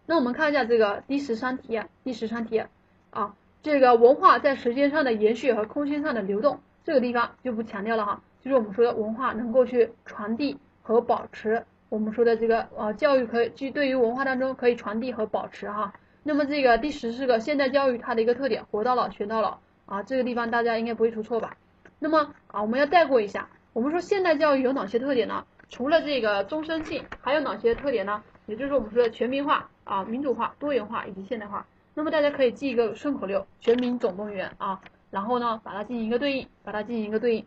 [0.06, 2.62] 那我们看一下这个第十三题，第十三题
[3.10, 8.20] 啊，这个文化在时间上的延续和空间上的流动，这个地方就不强调了哈。
[8.42, 15.94] 就是我们说的文化能够去传递和保持，我们说的这个呃教育可以就对于文化当中可以传递和保持哈。
[16.22, 21.56] 那么这个第十四个现代教育它的一个特点，活到老学到老啊，这个地方大家应该不会出错吧？
[21.98, 25.42] 那么啊，我们要带过一下，我们说现代教育有哪些特点呢？
[25.70, 28.22] 除了这个终身性，还有哪些特点呢？
[28.44, 31.66] 也就是我们说的全民化啊、民主化、多元化以及现代化。
[31.94, 34.80] 那么大家可以记一个顺口溜：全民总动员啊，
[35.10, 37.46] 然后呢把它进行一个对应，把它进行一个对应。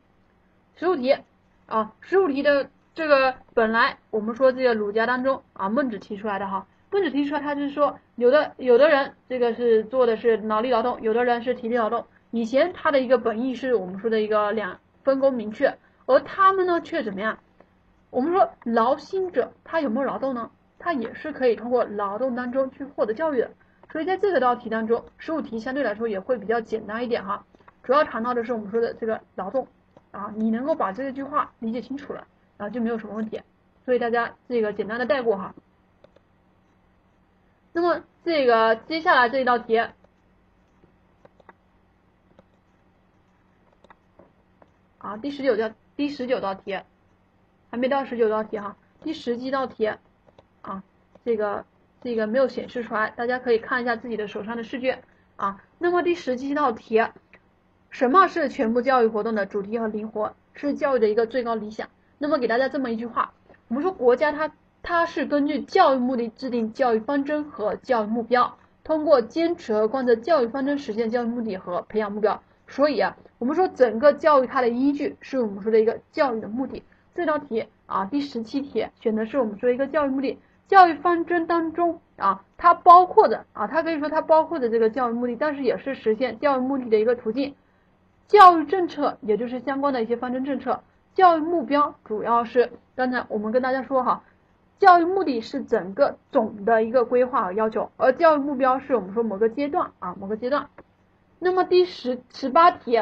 [0.76, 1.18] 十五题
[1.66, 12.06] 啊，十五题的这个本来我们说这个儒家当中啊，孟子提出来的哈，孟子提出来他就是说，有的有的人这个是做的是脑力劳动，有的人是体力劳动。
[12.32, 17.38] 以前他的一个本意是我们说的一个两分工明确，而他们呢却怎么样？
[18.10, 20.50] 我们说劳心者他有没有劳动呢？
[20.80, 23.52] 他也是可以通过劳动当中去获得教育的。
[23.92, 27.46] 所以在这个道题当中，十五题相对来说也会比较简单一点哈。
[27.84, 29.68] 主要谈到的是我们说的这个劳动
[30.12, 33.42] 啊，你能够把这句话理解清楚了啊，就没有什么问题。
[33.86, 35.56] 所以大家这个简单的带过哈。
[37.72, 39.78] 那么这个接下来这一道题
[44.98, 46.80] 啊，第十九道第十九道题。
[47.70, 49.86] 还没到十九道题哈，第十几道题
[50.62, 50.82] 啊，
[51.26, 51.66] 这个
[52.02, 55.02] 这个没有显示出来，大家可以看一下自己的手上的试卷
[55.36, 55.62] 啊。
[55.78, 57.02] 那么第十七道题，
[57.90, 60.36] 什么是全部教育活动的主题和灵活？
[60.54, 61.88] 是教育的一个最高理想。
[62.18, 63.34] 那么给大家这么一句话，
[63.68, 72.42] 我们说国家它它是根据教育目的制定教育方针和教育目标，通过坚持和贯彻教育方针实现教育目的和培养目标。
[72.68, 76.84] 所以啊，我们说整个教育它的依据是我们说的一个教育的目的。
[77.14, 87.56] 这道题啊，第十七题选的是我们说一个教育目的，教育方针当中啊，它包括的啊，它可以说它包括的这个教育目的，但是也是实现教育目的的一个途径。
[88.28, 90.84] 教育政策也就是相关的一些方针政策，
[91.16, 94.24] 教育目标主要是刚才我们跟大家说哈，
[94.80, 100.68] 教育目的是整个总的一个规划和要求，而教育目标是我们说某个阶段啊某个阶段。
[101.40, 103.02] 那么第十十八题，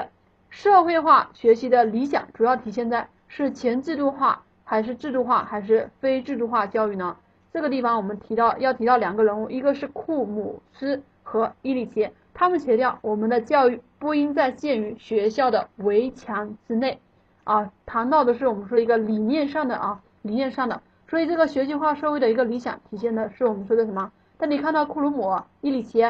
[0.49, 7.17] 社会化学习的理想主要体现在是全制度化还是制度化还是非制度化教育呢？
[7.56, 17.00] 这个地方我们提到要提到两个人物，一个是库姆斯和伊里奇，他们强调我们的教育不应再限于学校的围墙之内。
[17.46, 24.12] 啊，谈到的是我们说一个理念上的啊理念上的，所以这个学习化社会的一个理想体现的是我们说的什么？
[24.38, 26.06] 但你看到库鲁姆、伊里奇。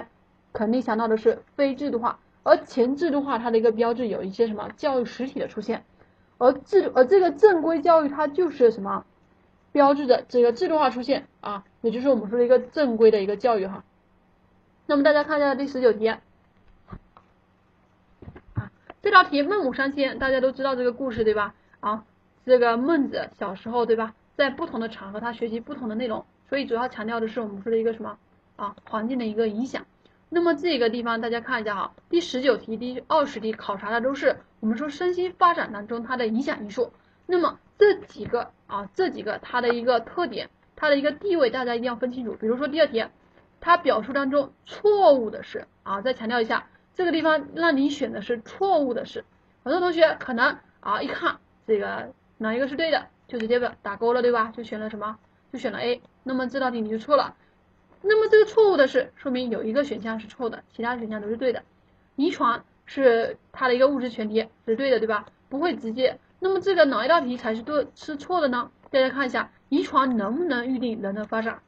[0.52, 4.68] 肯定想到的是非制度化，而前制度化它的一个标志有一些什么？
[4.78, 5.84] 教育实体的出现，
[6.40, 9.06] 而制而这个正规教育它就是什么
[9.76, 13.84] 标志着这个制度化出现啊，也就是我们说的一个正规的一个教育哈。
[14.86, 16.22] 那么大家看一下第十九题啊，
[19.02, 21.54] 这道题孟母三迁大家都知道这个故事对吧？
[21.82, 22.06] 啊，
[22.46, 28.18] 这个孟子小时候对吧，在不同的场合他学习不同的内容，所以主要强调的是我们说的一个什么
[28.56, 29.86] 啊环境的一个影响。
[30.30, 36.94] 那么这个地方大家看一下哈，第十九题、第二十题考察的都是我们说身心发展当中它的影响因素。
[37.26, 42.34] 那么这几个啊，这几个它的一个特点，它的一个地位，大家一定要分清楚。
[42.40, 43.06] 比如说第二题，
[43.60, 49.26] 它表述当中错误的是啊，再强调一下，这个地方让你选的是错误的是。
[49.64, 54.54] 很多同学可能啊一看这个哪一个是对的，就直接打勾了，对吧？
[54.56, 55.18] 就选了什么？
[55.52, 56.02] 就选了 A。
[56.24, 57.36] 那么这道题你就错了。
[58.02, 61.64] 那么这个错误的是，说明有一个选项是错的，其他选项都是对的。
[62.16, 65.26] 遗传是它的一个物质前提，是对的，对吧？
[65.50, 66.20] 不会直接。
[66.46, 68.70] 那么这个哪一道题才是对是错的呢？
[68.92, 71.60] 大家看一下，遗传能不能预定人的发展？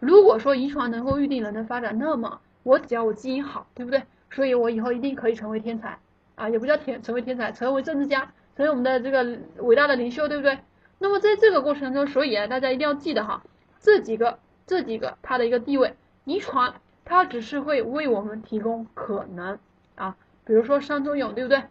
[0.00, 4.02] 如果说遗传能够预定人的发展，那么我只要我基因好，对不对？
[4.32, 6.00] 所以我以后一定可以成为天才
[6.34, 10.58] 啊，也不叫天成为天才，成为政治家，成为我们的这个伟大的领袖，对不对？
[10.98, 13.44] 那么在这个过程中，所以啊，大家一定要记得哈，
[13.78, 14.40] 这几个。
[14.66, 19.60] 这几个它的一个地位，遗传它只是会为我们提供可能
[19.94, 21.62] 啊，比如说山中勇，对不对？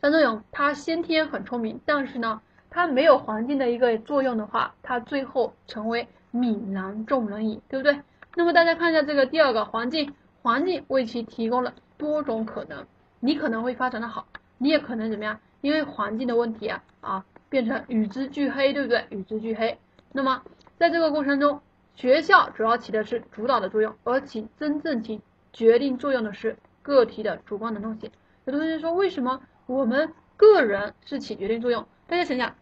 [0.00, 8.00] 山中勇他先天很聪明，但是呢，他没有环境的一个作用的话，他最后成为泯然众人矣，对不对？
[8.34, 12.86] 那么大家看一下这个第二个环境，环境为其提供了多种可能，
[13.20, 14.26] 你可能会发展的好，
[14.58, 15.40] 你也可能怎么样？
[15.62, 19.06] 因为环境的问题啊啊，变成与之俱黑，对不对？
[19.08, 19.78] 与之俱黑。
[20.12, 20.42] 那么
[20.78, 21.60] 在这个过程中，
[21.94, 28.10] 学校主要起的是主导的作用，而起真正起决定作用的是个体的主观能动性。
[28.44, 31.86] 有同学说，为什么我们个人是起决定作用？
[32.06, 32.54] 大家想想，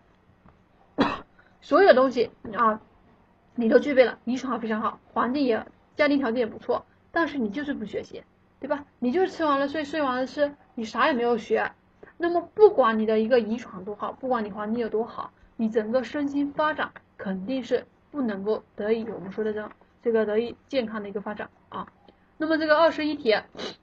[1.60, 2.80] 所有的东西啊，
[3.54, 8.24] 你都具备了，遗传非常好，环境也，家庭条件也不错，但是你就是不学习，
[8.60, 8.84] 对吧？
[8.98, 11.72] 你就是吃完了睡，睡完了吃，你啥也没有学。
[12.16, 17.86] 那么不管你的一个遗传多好，不管你环境有多好，你整个身心发展肯定是。
[18.14, 19.68] 不能够得以我们说的这
[20.00, 21.88] 这个得以健康的一个发展啊。
[22.36, 23.34] 那么这个二十一题，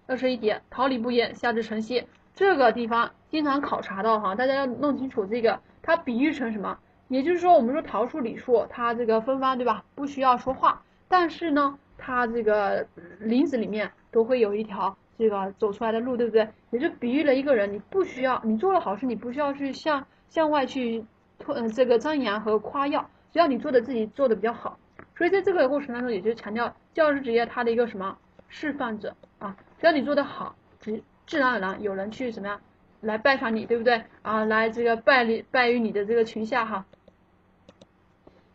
[0.07, 2.07] 二十一题，桃李不言，下至晨曦，
[2.41, 6.75] 这个地方经常考察到哈，大家要弄清楚这个，它比喻成什么？
[7.07, 9.85] 也就是说，我们说桃树李树，它这个分发对吧？
[9.93, 12.87] 不需要说话，但是呢，它这个
[13.19, 16.49] 林子里面都会有一条这个走出来的路，对不对？
[16.71, 21.05] 也就比喻了一个人，你不需要，你做了好事，你不需要去向向外去
[21.37, 23.07] 推这个张扬和夸耀。
[23.31, 24.79] 只要你做的自己做的比较好，
[25.15, 32.61] 所以在这个过程当中，也就强调教师职业它的一个什么示范者啊，只要你做的好，只自然而然有人去怎么样
[32.99, 34.45] 来拜访你，对不对啊？
[34.45, 36.85] 来这个拜礼拜于你的这个群下哈。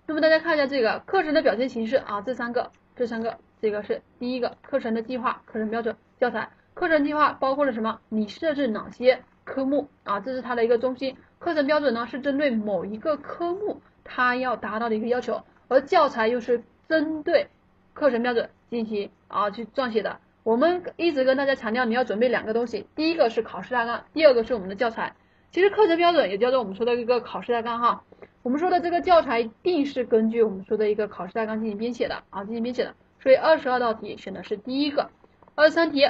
[0.07, 6.51] 那么大家看一下这个课程的表现形式啊，这三个这三个，这个是第一个课程的计划、课程标准、教材。
[6.75, 8.01] 课程计划包括了什么？
[8.09, 10.21] 你设置哪些科目啊？
[10.21, 11.17] 这是它的一个中心。
[11.39, 13.81] 课程标准呢是针对某一个科目。
[14.09, 17.49] 它要达到的一个要求，而教材又是针对
[17.93, 20.21] 课程标准进行啊去撰写的。
[20.47, 25.17] 我们一直跟大家强调，你要准备两个东西，第一个是考试大纲，第二个是我们的教材。
[25.51, 28.05] 其实课程标准也叫做我们说的一个考试大纲哈。
[28.45, 32.95] 我们说的这个教材一定是根据我们说的一个考试大纲进行编写的啊，进行编写的。
[33.21, 35.11] 所以二十二道题选的是第一个，
[35.57, 36.09] 二十三题，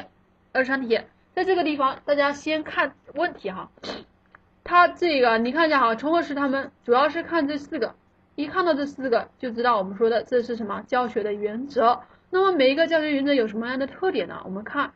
[0.53, 1.01] 二十三题，
[1.34, 3.70] 在这个地方大家先看问题哈，
[4.64, 7.95] 它这个你看一下哈，陈老师他们主要是看这四个，
[8.34, 12.03] 一看到这四个就知道我们说的这是什么教学的原则。
[12.31, 14.43] 那么每一个教学原则有什么样的特点呢？
[14.45, 14.93] 我们看，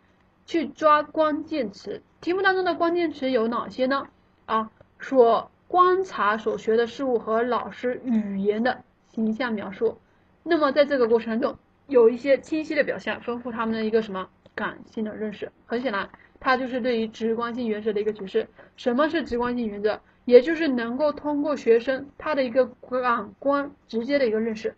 [0.46, 4.08] 去抓关键词，题目当中的关键词有哪些呢？
[4.46, 9.98] 啊，所观察所学的事物和老师语言的形象描述。
[10.42, 11.58] 那么在这个过程中。
[11.86, 15.50] 有一些清晰的表现，丰富他们的一个什么感性的认识。
[15.66, 16.08] 很显然，
[16.38, 18.46] 它就是对于直观性原则的一个解释。
[18.76, 20.00] 什么是直观性原则？
[20.24, 24.76] 也就是能够通过学生他的一个感官直接的一个认识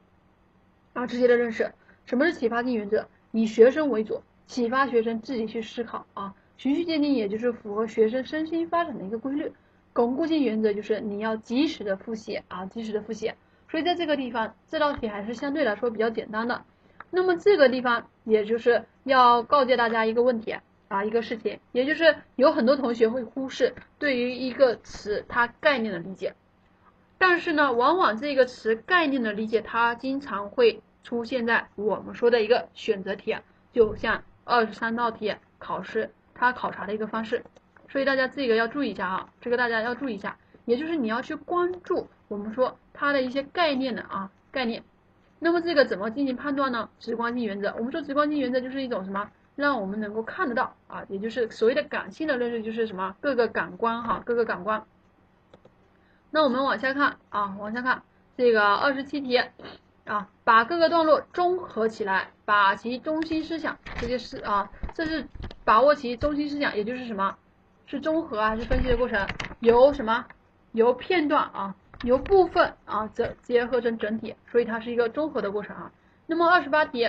[0.95, 1.71] 啊，直接的认识。
[2.05, 3.09] 什么是启发性原则？
[3.31, 6.35] 以学生为主，启发学生自己去思考啊。
[6.57, 9.53] 循序渐进，也就是符合学生身心发展的一个规律。
[9.93, 13.33] 巩固性原则就是你要及时的复习啊，及时的复习。
[13.71, 16.63] 所以在这个地方，这道题还是相对来说比较简单的。
[17.11, 20.55] 那么这个地方，也就是要告诫大家一个问题
[20.89, 26.35] 啊，一个事情，也就是有很多同学会忽视对于一个词它概念的理解，
[27.19, 33.37] 但是呢，往往这个词概念的理解，它经常会出现在我们说的一个选择题，
[33.73, 37.45] 就像二十三道题考试它考察的一个方式，
[37.89, 44.83] 所以大家这个要注意一下啊，这个大家要注意一下，也就是你要去关注我们说它的一些概念的啊概念。
[45.39, 46.89] 那么这个怎么进行判断呢？
[47.01, 54.85] 直观性原则，我们说直观性原则就是一种什么，让我们能够看得到啊，也就是所谓的感性的认识，就是什么各个感官哈，各个感官。
[56.31, 58.03] 那我们往下看啊，往下看
[58.37, 59.43] 这个二十七题
[60.05, 65.29] 啊，把各个段落综合起来，把其中心思想，这就是啊，这是
[65.65, 67.37] 把握其中心思想，也就是什么，
[67.87, 69.31] 是综合还是分析的过程？
[69.61, 70.27] 由什么？
[70.73, 71.75] 由片段啊。
[72.03, 75.93] 由部分啊这结合成整体，所以它是一个综合的过程啊。
[76.27, 77.09] 那么二十八题，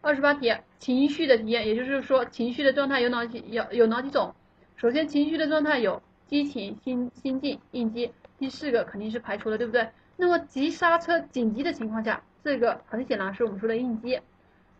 [0.00, 4.34] 二十八题情绪的体验，也就是说情绪的状态有哪几有有哪几种？
[4.76, 9.86] 首先情绪的状态有激情、心心境、应激，第四个肯定是排除了，对不对？
[10.22, 14.20] 那么急刹车紧急的情况下，这个很显然是我们说的应激。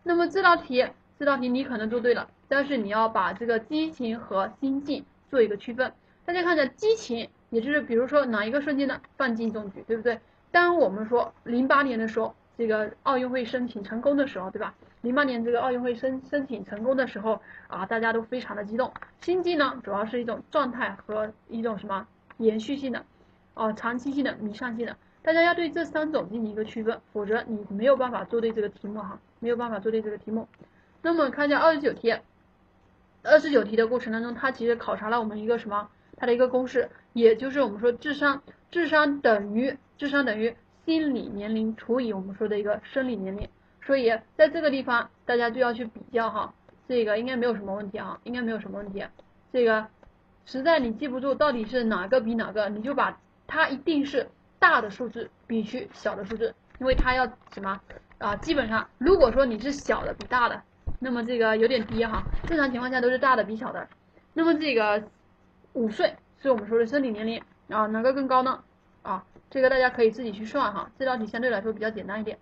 [0.01, 0.87] 那么这道题
[1.19, 5.91] 这道题你可能做对了，但是你要把这个激情和心境做一个区分。
[6.23, 7.29] 大家看一下激情。
[7.49, 8.99] 也就是比如说哪一个瞬间呢？
[9.17, 10.17] 范进中举，对不对？
[10.49, 14.73] 当我们说零八年的时候，这个奥运会申请成功的时候，对吧？
[15.01, 18.91] 零八年这个奥运会申申请成功的时候啊，大家都非常的激动。
[19.19, 23.05] 心悸呢，主要是一种状态和一种什么延续性的，
[23.53, 24.95] 哦，长期性的、弥散性的。
[25.23, 30.47] 大家要对这三种进行一个区分，否则你没有办法做对这个题目哈，没有办法做对这个题目。
[31.01, 32.13] 那么看一下二十九题，
[33.23, 35.89] 二十九题的过程当中，它其实考察了我们一个什么？
[36.17, 40.55] 它的一个公式，也就是我们说智商，智商等于智商等于
[40.85, 43.49] 心理年龄除以我们说的一个生理年龄，
[43.81, 46.53] 所以在这个地方大家就要去比较哈，
[46.87, 49.03] 这个应该没有什么问题啊，应该没有什么问题。
[49.51, 49.87] 这个
[50.45, 54.27] 实在你记不住到底是哪个比哪个，你就把它一定是
[54.63, 57.81] 大的数字比去小的数字，因为它要什么
[58.17, 58.37] 啊？
[58.37, 60.63] 基本上如果说你是小的比大的，
[60.99, 63.89] 那么这个有点低哈，正常情况下都是大的比小的，
[64.33, 65.03] 那么这个。
[65.75, 68.63] 五岁是我们说的生理年龄啊，哪个更高呢？
[69.01, 70.91] 啊，这个大家可以自己去算哈。
[70.99, 72.37] 这道题相对来说比较简单一点。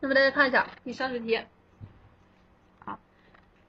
[0.00, 1.36] 那么大家看一下第三十题，
[2.84, 2.98] 啊，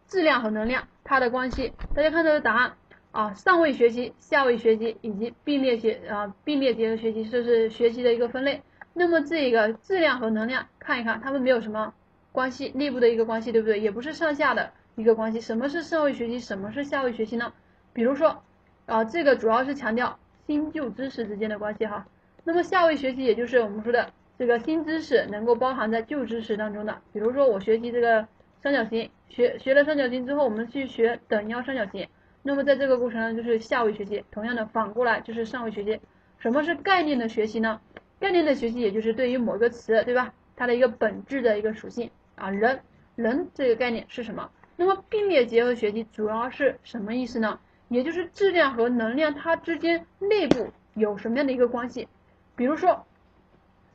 [0.08, 2.76] 质量和能量它的关系，大家看这个答案
[3.16, 8.62] 啊，上位学习、下位学习以及并列学啊并列结合学习，这是学习的一个分类。
[8.94, 11.94] 那么这一个质量和能量，看一看它们没有什么
[12.34, 13.80] 关系，内部的一个关系，对不对？
[13.80, 14.70] 也不是上下的。
[14.98, 17.54] 一个关系，什么是上位学习，什么是下位学习呢？
[17.94, 18.44] 比如说，
[18.86, 22.06] 啊，这个主要是强调新旧知识之间的关系哈。
[22.44, 27.02] 那么下位学习，也就是我们说的这个新知识能够包含在旧知识当中的。
[27.14, 28.28] 比如说我学习这个
[28.62, 32.06] 三角形，学学了三角形之后，我们去学等腰三角形。
[32.48, 34.24] 那么在这个过程中就是下位学习。
[34.30, 36.00] 同样的，反过来就是上位学习。
[36.38, 37.82] 什么是概念的学习呢？
[38.20, 40.32] 概念的学习，也就是对于某个词，对吧？
[40.56, 42.82] 它的一个本质的一个属性啊，人，
[43.16, 44.52] 人这个概念是什么？
[44.76, 47.60] 那么并列结合学习主要是什么意思呢？
[47.88, 52.08] 也就是质量和能量它之间内部有什么样的一个关系？
[52.56, 53.06] 比如说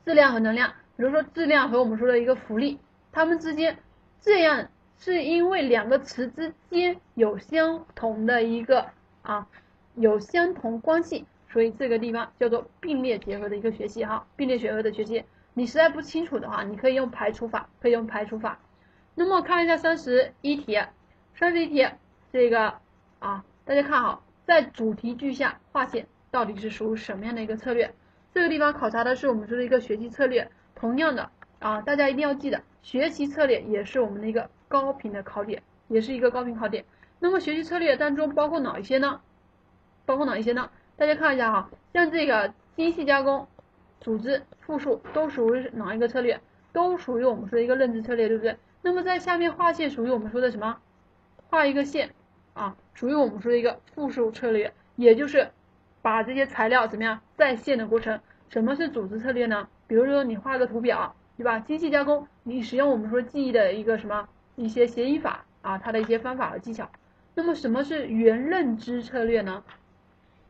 [0.03, 2.79] 质量和能量，比如说质量和我们说的一个浮力，
[3.13, 3.77] 它们之间
[4.19, 4.67] 这样
[5.03, 8.85] 是因为两个词之间有相同的一个
[9.23, 9.47] 啊
[9.95, 15.25] 有相同关系，所以这个地方叫做并列结合的一个学习哈，并列结合的学习。
[15.55, 18.59] 你实在不清楚的话，你可以用排除法，可以用排除法。
[19.15, 20.79] 那么看一下三十一题，
[21.33, 21.89] 三十一题
[22.31, 22.75] 这个
[23.17, 27.91] 啊，大家看好，在主题句下划线到底是属于什么样的一个策略？
[28.35, 30.51] 这个地方考察的是我们说的一个学习策略。
[30.75, 36.85] 同样的啊，大家一定要记得，学习策略也是我们的一个高频的考点，也是一个高频考点。
[37.19, 39.19] 那么学习策略当中包括哪一些呢？
[40.05, 40.69] 包括哪一些呢？
[40.95, 43.45] 大家看一下哈，像这个精细加工、
[43.99, 46.39] 组织、复述都属于哪一个策略？
[46.71, 48.55] 都属于我们说的一个认知策略，对不对？
[48.81, 50.77] 那么在下面划线属于我们说的什么？
[51.49, 52.11] 画一个线
[52.53, 55.51] 啊，属于我们说的一个复述策略，也就是
[56.01, 58.21] 把这些材料怎么样再现的过程。
[58.47, 59.67] 什么是组织策略呢？
[59.87, 61.59] 比如说你画个图表，对吧？
[61.59, 66.89] 精细加工，你使用我们说记忆的一个什么一些谐音法啊，它的一些方法和技巧。
[67.33, 69.63] 那么什么是原认知策略呢？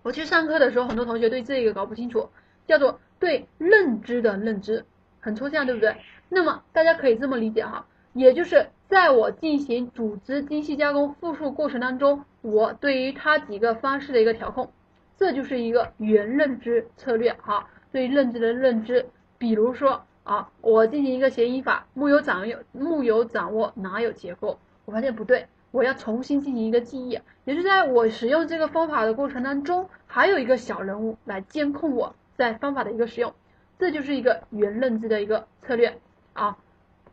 [0.03, 2.29] 我去上课的时候，很多同学对这个搞不清楚，
[2.65, 4.83] 叫做对认知的认知，
[5.19, 5.95] 很抽象，对不对？
[6.27, 7.85] 那么大家可以这么理解哈。
[8.13, 14.71] 也就是在我进行组织精细加工复述过程当中，我对于它几个方式的一个调控，
[15.17, 17.69] 这就是一个原认知策略哈。
[17.91, 19.05] 对认知的认知，
[19.37, 24.59] 比如说啊，我进行一个谐音法，木有掌握木有掌握哪有结构？
[24.85, 27.19] 我发现不对，我要重新进行一个记忆。
[27.43, 33.33] 也是在我使用这个方法的过程当中，还有一个小人物来监控我在方法的一个使用，
[33.77, 35.99] 这就是一个原认知的一个策略
[36.31, 36.57] 啊。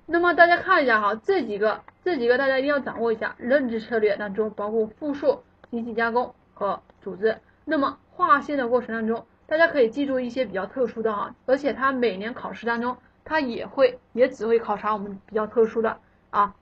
[0.06, 3.34] 那么大家看一下哈，这几个这几个大家一定要掌握一下。
[3.36, 5.42] 认知策略当中包括复述、
[5.72, 7.38] 精细加工和组织。
[7.64, 12.96] 那么划线的过程当中，大家可以记住一些比较特殊的哈，而且它每年考试当中
[13.28, 15.98] 它也会也只会考察我们比较特殊的
[16.30, 16.54] 啊。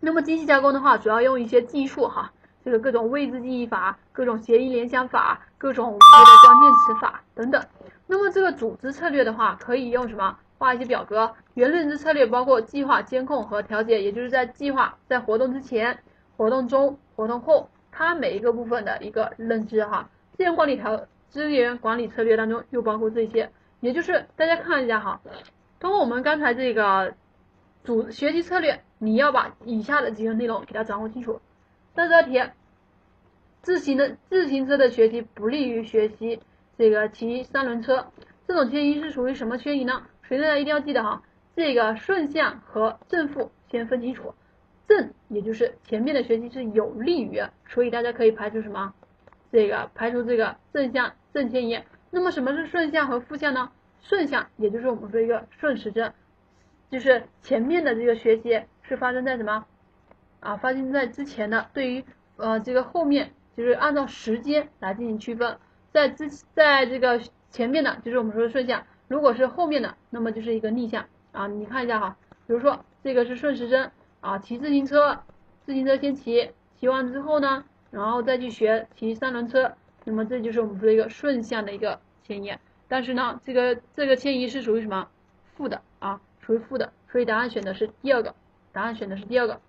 [0.00, 2.32] 那么精细加工的话，主要用一些技术哈，
[2.64, 7.62] 这个各种位置记忆法、各种谐音联想法、各种我们的关键词法等等。
[8.06, 10.38] 那么这个组织策略的话，可以用什么？
[10.58, 15.98] 画一些表格，原认知策略包括计划、监控和调节，也就是在计划、在活动之前、
[16.36, 20.08] 活动中、活动后，它每一个部分的一个认知哈。
[20.36, 25.20] 资源管理条资源管理策略当中又包括这些，也就是大家看一下哈，
[25.82, 27.14] 通过我们刚才这个
[27.82, 31.40] 主学习策略，你要把以下的几个内容给它掌握清楚。
[31.96, 32.40] 这道题，
[33.62, 36.38] 自行的自行车的学习不利于学习
[36.78, 38.12] 这个骑三轮车，
[38.46, 40.04] 这种迁移是属于什么迁移呢？
[40.22, 41.24] 所以大家一定要记得哈，
[41.56, 44.34] 这个顺向和正负先分清楚。
[44.86, 48.94] 正也就是前面的学习是有利于，所以大家可以排除什么？
[49.50, 51.82] 这个排除这个正向正迁移。
[52.12, 53.72] 那么什么是顺向和负向呢？
[54.02, 56.12] 顺向也就是我们说一个顺时针，
[56.90, 59.64] 就是前面的这个学习是发生在什么？
[60.40, 61.70] 啊，发生在之前的。
[61.72, 62.04] 对于
[62.36, 65.56] 呃这个后面就是按照时间来进行区分，
[65.92, 68.84] 在之在这个前面的就是我们说的顺向。
[69.08, 73.90] 如果是后面的，那么就是一个逆向啊，你看一下哈，比如说这个是顺时针
[74.20, 75.20] 啊，骑自行车，
[75.64, 76.50] 自行车先骑，
[76.80, 79.74] 骑完之后呢，然后再去学骑三轮车，
[80.04, 82.52] 那么这就是我们说一个顺向的一个迁移。
[82.92, 85.08] 但是呢，这个这个迁移是属于什么
[85.56, 88.34] 负的啊，属于负的，所以答案选的是第二个，
[88.70, 89.60] 答案选的是第二个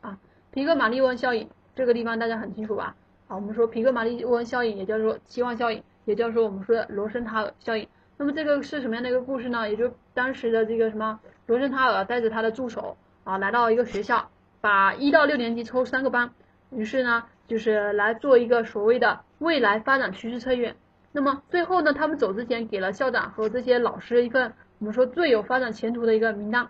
[0.00, 0.18] 啊。
[0.50, 2.96] 皮格马利翁效应这个地方大家很清楚吧？
[3.28, 5.84] 啊，我们说皮格马利翁效应也叫做期望效应。
[6.04, 7.88] 也叫做我们说的罗森塔尔效应。
[8.16, 9.68] 那么这个是什么样的一个故事呢？
[9.68, 16.30] 也就当时的这个什么罗森塔尔带着他的助手啊，来到一个学校，把一到六年级抽三个班，
[16.70, 20.76] 于是呢就是来做一个所谓的未来发展趋势测验。
[21.12, 26.68] 那么最后呢，他们走之前给了校长和这些老师一份我们说最有发展前途的一个名单。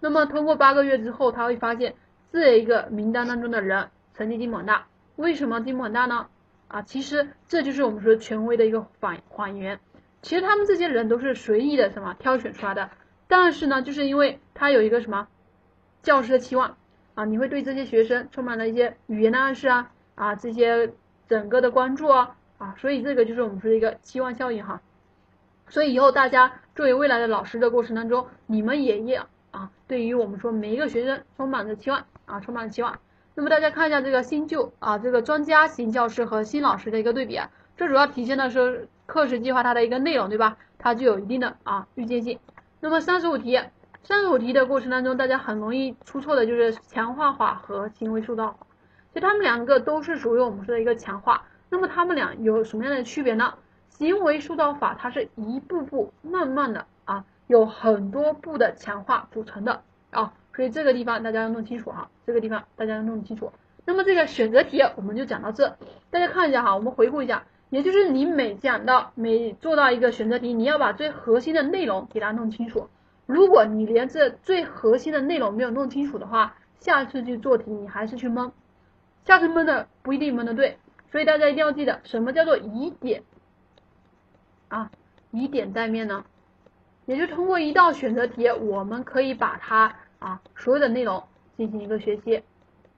[0.00, 1.94] 那么通过八个月之后，他会发现
[2.32, 4.86] 这一个名单当中的人成绩进步很大。
[5.16, 6.28] 为什么进步很大呢？
[6.68, 9.80] 啊，其实这就是我们说权威的一个反谎言。
[10.22, 12.90] 其实他们这些人都是随意的什么挑选出来的，
[13.26, 15.26] 但是呢，就是因为他有一个什么
[16.02, 16.76] 教师的期望
[17.14, 20.92] 啊，你会对这些学生充满了一些语言的暗示啊啊，这些
[21.28, 24.80] 整个的关注啊啊，所以这个就是我们说的一个期望效应哈。
[25.68, 32.98] 所以以后大家作为未来的老师的过程当中，你们也要啊，对于我们说每一个学生充满着期望啊，充满了期望。
[33.34, 40.56] 那么大家看一下这个新旧啊，这个专家型教师和新老师的一个对比啊，这主要体现的是课时计划它的一个内容，对吧？
[40.78, 42.40] 它具有一定的啊预见性。
[42.80, 43.60] 那么三十五题，
[44.02, 48.58] 三十五题的过程当中，大家很容易出错的就是强化法和行为塑造，
[49.12, 51.44] 其实他们两个都是属于我们说的一个强化。
[51.70, 53.54] 那么他们俩有什么样的区别呢？
[53.90, 60.32] 行为疏导法它是一步步慢慢的啊，有很多步的强化组成的啊。
[60.54, 63.52] 所以这个地方大家要弄清楚哈，这个地方大家要弄清楚。
[63.84, 65.76] 那么这个选择题我们就讲到这，
[66.10, 72.88] 大家看一下哈，我们回顾一下，也就是你每讲到每做到一个选择题，你要把最核心的内容给它弄清楚。
[73.26, 78.52] 如果你连这最核心的内容没有弄清楚的话，下次去做题你还是去蒙。
[79.24, 80.78] 下次蒙的不一定蒙的对，
[81.12, 83.22] 所以大家一定要记得什么叫做以点
[84.68, 84.90] 啊，
[85.30, 86.24] 以点带面呢？
[87.06, 91.22] 也就通过一道选择题，我们可以把它啊所有的内容
[91.56, 92.42] 进行一个学习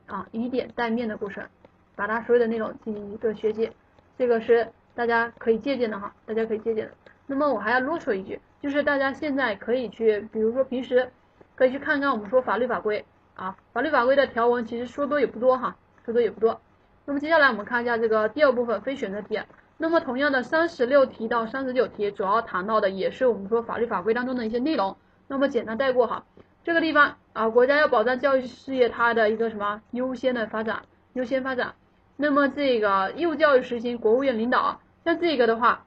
[0.06, 1.46] 啊，以点带面的过程，
[1.94, 3.70] 把它所有的内容进行一个学习，
[4.18, 6.92] 这个是大家可以借鉴的哈，大家可以借鉴的。
[7.26, 11.12] 那么我还要啰嗦一句，就是大家现在可以去，比如说平时
[11.54, 13.04] 可以去看看我们说法律法规
[13.34, 15.76] 啊，法律法规的条文其实说多也不多哈。
[16.04, 16.60] 说的也不多，
[17.04, 19.40] 那么接下来我们看一下这个第二部分非选择题。
[19.76, 24.96] 那么同样的三十六题到三十九题，主要谈到的也是我们说法律法规当中的一些内容。
[25.28, 26.24] 那么简单带过哈，
[26.64, 30.82] 这个地方啊，国家要保障教育事业它的一个什么优先的发展，
[31.14, 31.74] 优先发展。
[32.16, 35.84] 那么这个义务教育实行国务院领导，像这个的话，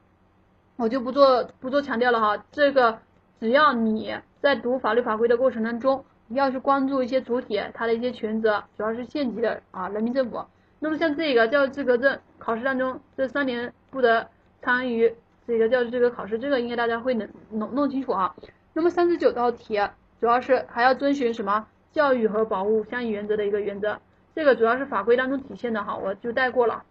[0.75, 2.43] 我就不做不做强调了哈。
[2.51, 2.99] 这个
[3.39, 6.05] 只要你在读法律法规的过程当中。
[6.35, 10.45] 要去关注一些主体，它的一些权责，主要是县级的啊人民政府。
[10.79, 14.27] 那么像这个教师资格证考试当中，这三年不得
[14.61, 15.15] 参与
[15.47, 18.35] 这个教师资格考试，这个应该大家会能弄弄清楚啊。
[18.73, 19.79] 那么三十九道题
[20.19, 23.99] 主要是还要遵循什么教育和保护相应原则的一个原则，
[24.35, 26.83] 这个主要是法规当中体现的哈，我就带过了。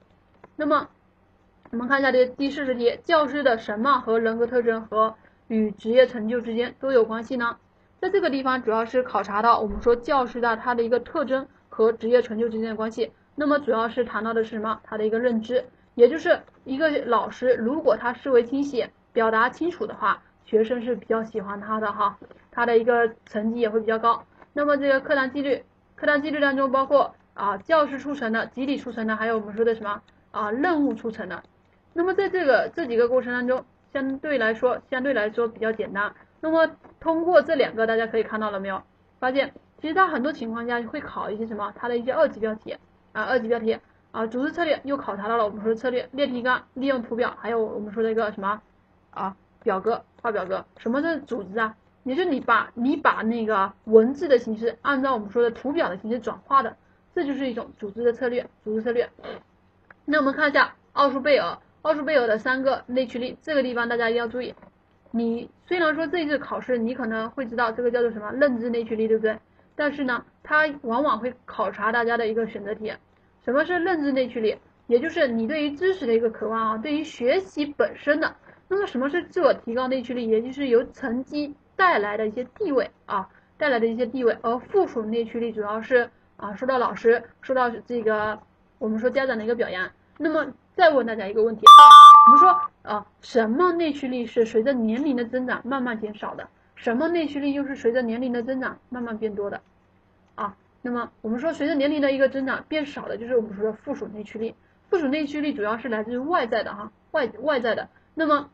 [0.57, 0.89] 那么
[1.71, 5.17] 我们看一下这第四十题，教师的什么和人格特征和
[5.49, 7.57] 与职业成就之间都有关系呢？
[8.03, 14.81] 在这个地方主要是考察到我们说教师的他的一个特征和职业成就之间的关系，那么主要是谈到的是什么？
[14.83, 22.19] 他的一个认知，也就是一个老师如果他思维清晰、表达清楚的话，学生是比较喜欢他的哈，
[22.51, 24.25] 他的一个成绩也会比较高。
[24.53, 25.63] 那么这个课堂纪律，
[25.95, 31.41] 课堂纪律当中包括啊教师促成的、集体促成的，还有我们说的什么啊任务促成的。
[31.93, 36.13] 那么在这个这几个过程当中，相对来说相对来说比较简单。
[36.43, 36.69] 那么
[36.99, 38.83] 通过这两个，大家可以看到了没有？
[39.21, 41.73] 发现其实它很多情况下会考一些什么？
[41.77, 42.77] 它的一些二级标题
[43.13, 43.79] 啊，二级标题
[44.11, 48.61] 啊，组织策略又考察到了我们说的策略，列提纲，利用图表，还有我们说的一个什么
[49.11, 50.67] 啊表格，画表格。
[50.79, 51.77] 什么是组织啊？
[52.03, 56.77] 也就是你把你把那个文字的形式按照我们说的图表的形式转化的，
[57.15, 59.09] 这就是一种组织的策略，组织策略。
[60.05, 64.53] 那我们看一下奥数贝尔，奥数贝尔的三个内驱力，这个地方大家一定要注意。
[65.13, 69.35] 你虽然说这一次考试你可能会知道这个叫做什么认知内驱力，对不对？
[69.75, 72.93] 但是呢，它往往会考察大家的一个选择题。
[73.43, 74.55] 什么是认知内驱力？
[74.87, 78.37] 也就是你对于知识的一个渴望啊，对于学习本身的。
[78.69, 80.29] 那么什么是自我提高内驱力？
[80.29, 84.37] 也就是由成绩带来的一些地位啊，带来的一些地位。
[84.43, 86.07] 而附属内驱力主要是
[86.37, 88.39] 啊，受到老师、受到这个
[88.79, 89.91] 我们说家长的一个表扬。
[90.19, 91.63] 那么再问大家一个问题。
[92.27, 96.49] 我们说啊，什么内驱力是随着年龄的增长慢慢减少的？
[96.75, 99.61] 什么内驱力又是随着年龄的增长慢慢变多的？
[100.35, 104.55] 啊，那么我们说随着年龄的一个增长变少的，就是我们说的附属内驱力。
[104.91, 107.89] 附属内驱力主要是来自于外在的哈，外外在的。
[108.15, 108.51] 那么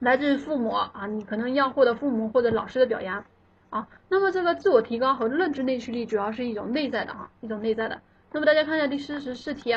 [0.00, 3.24] 来自于父母啊，你可能要获得父母或者老师的表扬
[3.70, 3.86] 啊。
[4.08, 8.02] 那么这个自我提高和认知内驱力主要是一种内在的哈，一种内在的。
[8.32, 9.72] 那么大家看一下第四十四题。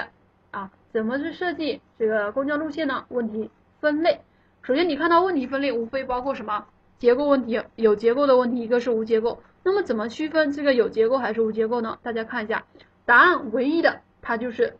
[0.52, 3.04] 啊，怎么去设计这个公交路线呢？
[3.10, 4.22] 问题分类，
[4.62, 6.66] 首先你看到问题分类无非包括什么
[6.98, 9.42] 结构问题，有结构的问题，一个是无结构。
[9.64, 11.98] 那么怎么区分这个有结构还是无结构呢？
[12.04, 12.66] 大家看一下，
[13.06, 14.78] 答案唯一的它就是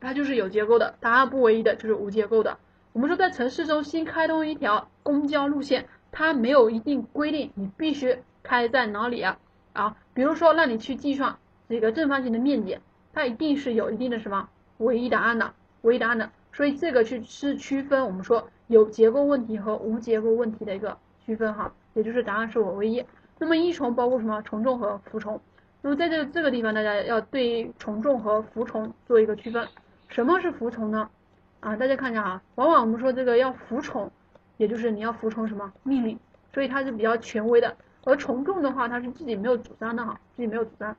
[0.00, 2.58] 它就是有结构的，答案不唯一的就是无结构的。
[2.92, 9.38] 我们说在城市中新开通一条公交路线，它没有一定规定你必须开在哪里啊
[9.72, 11.36] 啊，比如说让你去计算
[11.68, 12.78] 这个正方形的面积，
[13.12, 14.48] 它一定是有一定的什么？
[14.78, 20.96] 唯一答案的，唯一答案的，所以这个去是区分我们说有结构问题和无结构问题的一个
[21.26, 23.04] 区分哈，也就是答案是我唯一。
[23.38, 25.40] 那么依从包括什么从众和服从？
[25.82, 29.66] 那么在这这个地方，大家要对从众和服从做一个区分。
[30.08, 31.10] 什么是服从呢？
[31.58, 34.10] 啊，大家看一下哈，往往我们说这个要服从，
[34.56, 36.16] 也就是你要服从什么命令，
[36.52, 37.76] 所以它是比较权威的。
[38.04, 40.96] 而从众的话，它是自己没有主张的哈，自己没有主张。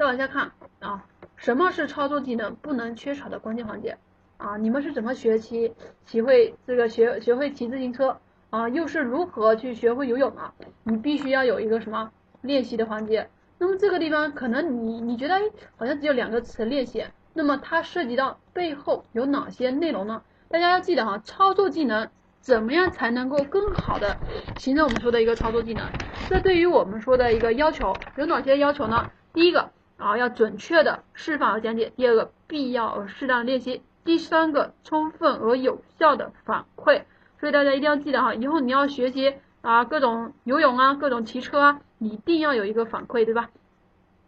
[0.00, 1.04] 再往下看啊。
[1.36, 3.98] 什么是操作技能不能缺少的关键环节
[4.38, 4.56] 啊？
[4.56, 5.74] 你们是怎么学习
[6.06, 8.16] 骑会这个学学会骑自行车
[8.48, 8.66] 啊？
[8.70, 10.54] 又是如何去学会游泳啊？
[10.84, 13.28] 你必须要有一个什么练习的环节？
[13.58, 15.42] 那么这个地方可能你你觉得哎
[15.76, 20.22] 好像只有两个词练习，那么它涉及到背后有哪些内容呢？
[20.48, 22.08] 大家要记得哈，操作技能
[22.40, 24.16] 怎么样才能够更好的
[24.56, 25.84] 形成我们说的一个操作技能？
[26.30, 29.10] 这对于我们说的一个要求有哪些要求呢？
[29.34, 29.70] 第一个。
[30.00, 31.92] 啊，要准确的示范和讲解。
[31.94, 33.82] 第二个，必要而适当的练习。
[34.02, 37.02] 第三个，充分而有效的反馈。
[37.38, 43.50] 所以大家一定要记得哈，以后你要学习啊，各种游泳啊，各种骑车啊，你一定要有一个反馈，对吧？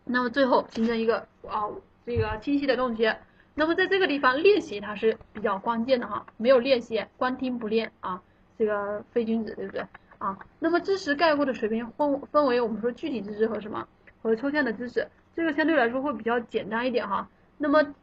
[0.05, 1.69] 那么最后形成一个啊
[2.05, 3.13] 这个清晰的动机。
[3.55, 8.23] 那么在这个地方练习它是比较关键的哈，没有练习光听不练啊，
[8.59, 9.87] 这个非君子对不对
[10.19, 10.39] 啊？
[10.59, 13.87] 那么知识概括的水平分分为我们说具体知识和什么
[14.23, 17.29] 和抽象的知识，这个相对来说会比较简单一点哈。
[17.59, 17.95] 那么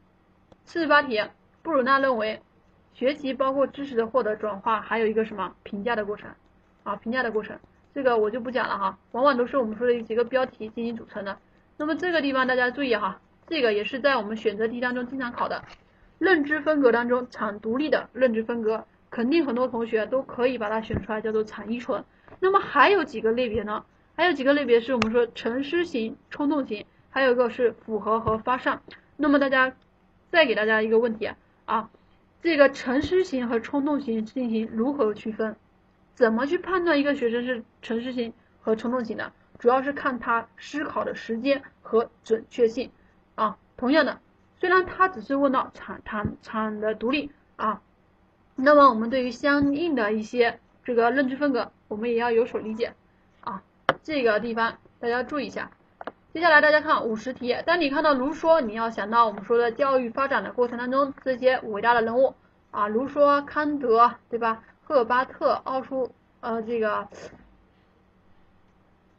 [0.66, 1.22] 四十八题，
[1.62, 2.42] 布鲁纳认为
[2.94, 6.30] 学习包括知识的获得、转化，还有一个什么评价的过程
[6.84, 6.96] 啊？
[6.96, 7.60] 评价的过程，
[7.94, 11.38] 这个我就不讲了哈，往往都是我们说的几个标题进行组成的。
[11.78, 13.20] 那么这个地方大家注意哈。
[13.48, 15.64] 这个也是在我们选择题当中经常考的，
[16.20, 22.04] 认知分隔当中，产独立的认知分隔，肯定很多同学都可以把它选出来，叫做产依存。
[22.40, 23.84] 那么还有几个类别呢？
[24.16, 28.82] 还有几个类别是我们说沉思型、冲动型，还有一个是符合和发散。
[29.18, 29.76] 那么大家
[30.32, 31.32] 再给大家一个问题
[31.66, 31.90] 啊，
[32.42, 35.56] 这个沉思型和冲动型进行如何区分？
[36.16, 39.32] 怎么去判断一个学生是沉思型和冲动型的？
[39.58, 42.92] 主要是看他思考的时间和准确性。
[43.36, 44.20] 啊，同样的，
[44.60, 47.82] 虽然他只是问到场场场的独立啊，
[48.56, 52.94] 那么我们对于相应的一些这个认知风格，我们也要有所理解
[53.42, 53.64] 啊。
[54.04, 55.72] 这个地方大家注意一下。
[56.32, 62.36] 接下来大家看五十题，当你看到卢梭，你要想到我们说的教育发展的过程当中这些伟大的人物
[62.72, 64.64] 啊，卢梭、康德，对吧？
[64.84, 66.12] 赫尔巴特、奥数，
[66.42, 67.08] 呃，这个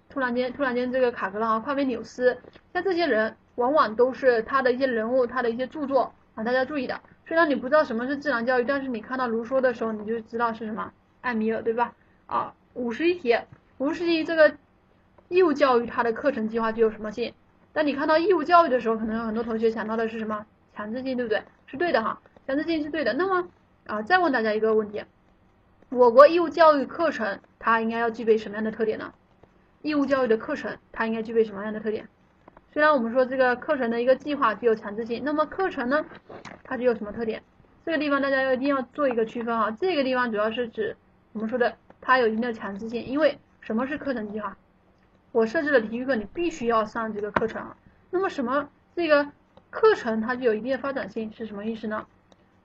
[0.09, 2.39] 突然间突然间这个卡格朗啊，夸美纽斯，
[2.73, 3.37] 像这些人。
[3.57, 6.99] 往往都是他的一些人物，他的一些著作啊，大家注意的。
[7.27, 10.91] 虽然你不知道什么是自然教育，但是你看到卢梭的时候，你就知道是什么
[11.21, 11.93] 艾米尔，对吧？
[12.27, 13.37] 啊，五十一题，
[13.77, 14.57] 五十一这个
[15.31, 17.33] 义务教育它的课程计划具有什么性？
[17.72, 20.45] 当你看到义务教育的时候，可能有很多同学想到的是什么？
[20.74, 21.41] 强制性，对不对？
[21.66, 23.14] 是对的哈，强制性是对的。
[23.14, 23.49] 那么
[23.87, 25.05] 啊，再问大家一个问题，
[25.89, 29.14] 我国义务教育课程它应该要具备什么样的特点呢？
[29.83, 32.09] 义务教育的课程它应该具备什么样的特点？
[32.72, 36.05] 虽然我们说这个课程的一个计划具有强制性，那么课程呢，
[36.64, 37.41] 它具有什么特点？
[37.87, 39.70] 这个地方大家要一定要做一个区分啊。
[39.70, 40.97] 这个地方主要是指
[41.33, 44.57] 我们说的它有一定的强制性，因为什么是课程计划？
[45.33, 47.74] 我设置了体育课，你必须要上这个课程。
[48.11, 49.26] 那么什么这个
[49.70, 52.07] 课程它具有一定的发展性是什么意思呢？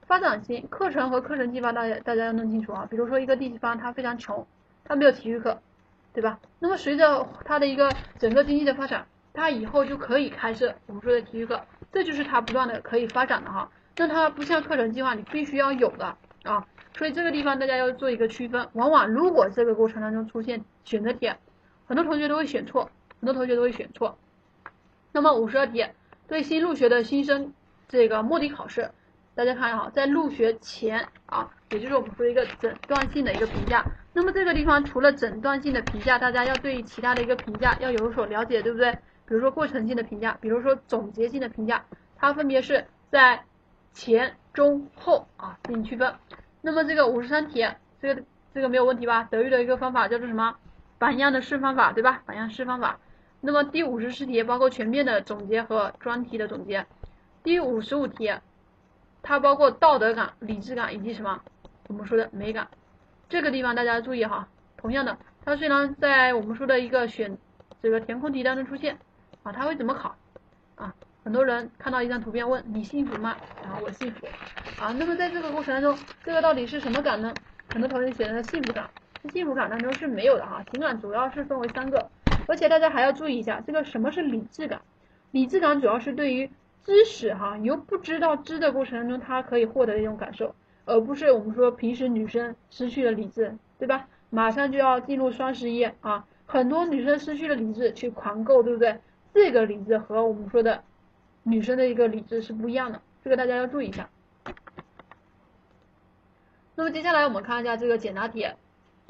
[0.06, 2.86] 发展性课程和课程计划大家大家要弄清楚啊。
[2.90, 4.46] 比如说一个地方它非常穷，
[4.84, 5.60] 它没有体育课，
[6.12, 6.38] 对吧？
[6.58, 9.06] 那么随着它的一个整个经济的发展。
[9.38, 11.60] 它以后就可以开设我们说的体育课，
[11.92, 13.70] 这就是它不断的可以发展的哈。
[13.98, 16.66] 那它不像课程计划，你必须要有的啊。
[16.96, 18.66] 所以这个地方大家要做一个区分。
[18.72, 21.30] 往往如果这个过程当中出现选择题，
[21.86, 24.18] 很多同学都会选错，很多同学都会选错。
[25.12, 25.86] 那么五十二题，
[26.28, 27.52] 对新入学的新生
[27.88, 28.90] 这个摸底考试，
[29.34, 33.84] 大家看哈，在入学前啊，也就是我们说一个诊断性的一个评价。
[34.12, 38.92] 那么这个地方除了诊断性的评价，大家要对其他的一个评价要有所了解，对不对？
[39.26, 41.84] 比如说过程性的评价，比如说总结性的评价，
[42.16, 43.44] 它分别是在
[43.92, 46.14] 前、中、后啊进行区分。
[46.62, 47.66] 那么这个五十三题，
[48.00, 48.22] 这个
[48.54, 49.28] 这个没有问题吧？
[49.30, 50.56] 德育的一个方法叫做什么？
[50.98, 52.22] 榜样的示方法，对吧？
[52.26, 52.98] 榜样示方法。
[53.40, 56.86] 那么第五十四题包括全面的总结和专题的总结。
[57.42, 58.32] 第五十五题，
[59.22, 61.40] 它包括道德感、理智感以及什么？
[61.88, 62.68] 我们说的美感。
[63.28, 64.48] 这个地方大家注意哈。
[64.76, 67.36] 同样的，它虽然在我们说的一个选
[67.82, 68.98] 这个填空题当中出现。
[69.42, 70.16] 啊，它会怎么考？
[70.74, 70.92] 啊，
[71.22, 73.36] 很多人看到一张图片问你幸福吗？
[73.62, 74.26] 然后我幸福。
[74.80, 77.32] 啊，那么在这个过程当中，这个到底是什么感呢？
[77.70, 78.88] 很多同学写的幸福感，
[79.28, 80.64] 幸福感当中是没有的哈。
[80.70, 82.10] 情感主要是分为三个，
[82.46, 84.80] 而且大家还要注意一下，这个什么是理智感？
[85.30, 86.50] 理智感主要是对于
[86.84, 90.54] 知识哈，由不知道知的过程当中，他可以获得的一种感受，
[90.84, 94.08] 而不是我们说平时女生失去了理智，对吧？
[94.30, 98.98] 马上就要进入双十一啊，很多女生失去了理智去狂购，对不对？
[99.34, 100.82] 这个理智和我们说的
[101.42, 104.08] 女生的一个理智是不一样的，这个大家要注意一下。
[106.74, 108.46] 那么接下来我们看一下这个简答题，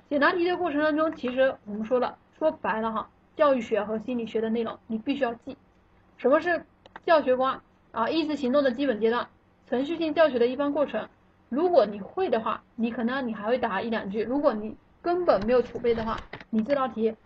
[0.09, 5.57] 简答题的过程当中，其实我们说了，说白了哈，教育学和心理学的内容你必须要记。
[6.17, 6.65] 什么是
[7.05, 7.61] 教学观
[7.93, 8.09] 啊？
[8.09, 9.29] 意识行动的基本阶段，
[9.69, 11.09] 程序性教学的一般过程。
[11.49, 16.19] 如果你会的话，你可能你还会答一两句；如果你根本没有储备的话，
[16.51, 17.17] 你这道题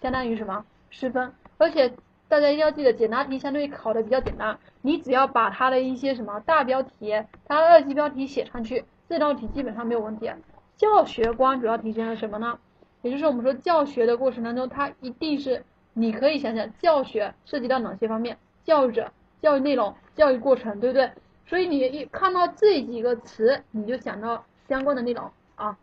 [0.00, 1.92] 相当于什么失分，而且。
[2.26, 7.12] 大家一定要记得，简答题相对考的比较简单，你只要把它的一些什么大标题、
[7.46, 10.28] 它的二级标题写上去，这道题基本上没有问题。
[10.76, 12.58] 教学观主要体现了什么呢？
[13.02, 21.12] 也就是我们说教学的过程当中，它一定是你可以想想教学涉及到哪些方面，教育者、教育内容、教育过程，对不对？
[21.46, 25.78] 所以你一看到这几个词，你就想到相关的内容啊。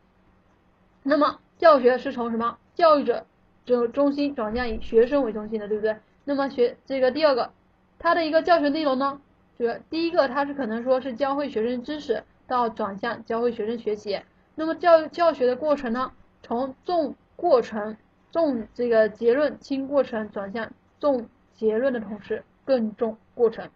[1.03, 3.25] 那么教学是从什么教育者
[3.65, 5.95] 中中心转向以学生为中心的，对不对？
[6.25, 7.51] 那么学这个第二个，
[7.99, 9.21] 它的一个教学内容呢，
[9.59, 14.19] 这个第一个它是可能说是教会学生知识到转向教会学生学习。
[14.61, 16.11] 那么教教学的过程呢，
[16.43, 17.97] 从重过程
[18.31, 23.71] 重这个结论轻过程转向重结论的同时更重过程。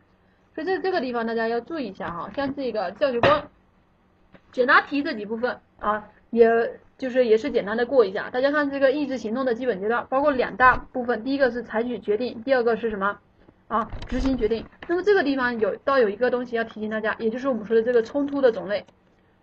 [0.53, 3.47] 所以在这个地方大家要注意一下哈，像这个教学观、
[4.51, 8.29] 简答题这几部分啊，也就是也是简单的过一下。
[8.29, 13.17] 大家看这个意志行动的基本阶段，包括两大部分，第一个是采取决定，第二个是什么
[13.69, 13.89] 啊？
[14.07, 14.63] 执行决定。
[14.87, 18.85] 那么这个地方有倒有一个东西要提醒大家，也就是我们说的这个冲突的种类。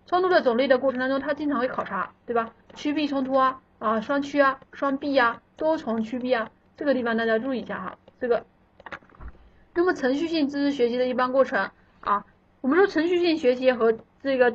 [0.07, 2.53] 冲突的种类的过程当中，它经常会考察，对吧？
[2.75, 8.45] 趋避冲突啊，啊双趋啊，双避啊，多重趋避啊，这个地方大家注意一下哈，这个。
[9.75, 12.27] 那么程序性知识学习的一般过程啊，
[12.61, 14.55] 我们说程序性学习和这个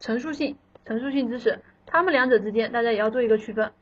[0.00, 0.56] 陈述性
[0.86, 3.72] 陈述性知识，它们两者之间大家也要做一个区分。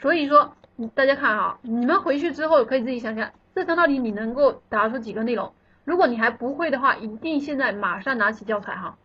[0.00, 0.54] 所以说，
[0.94, 5.54] 大家看啊，你们回去之后可以自己想想，这三道题你能够答出几个内容？
[5.84, 8.98] 如果你还不会的话，一定现在马上拿起教材哈。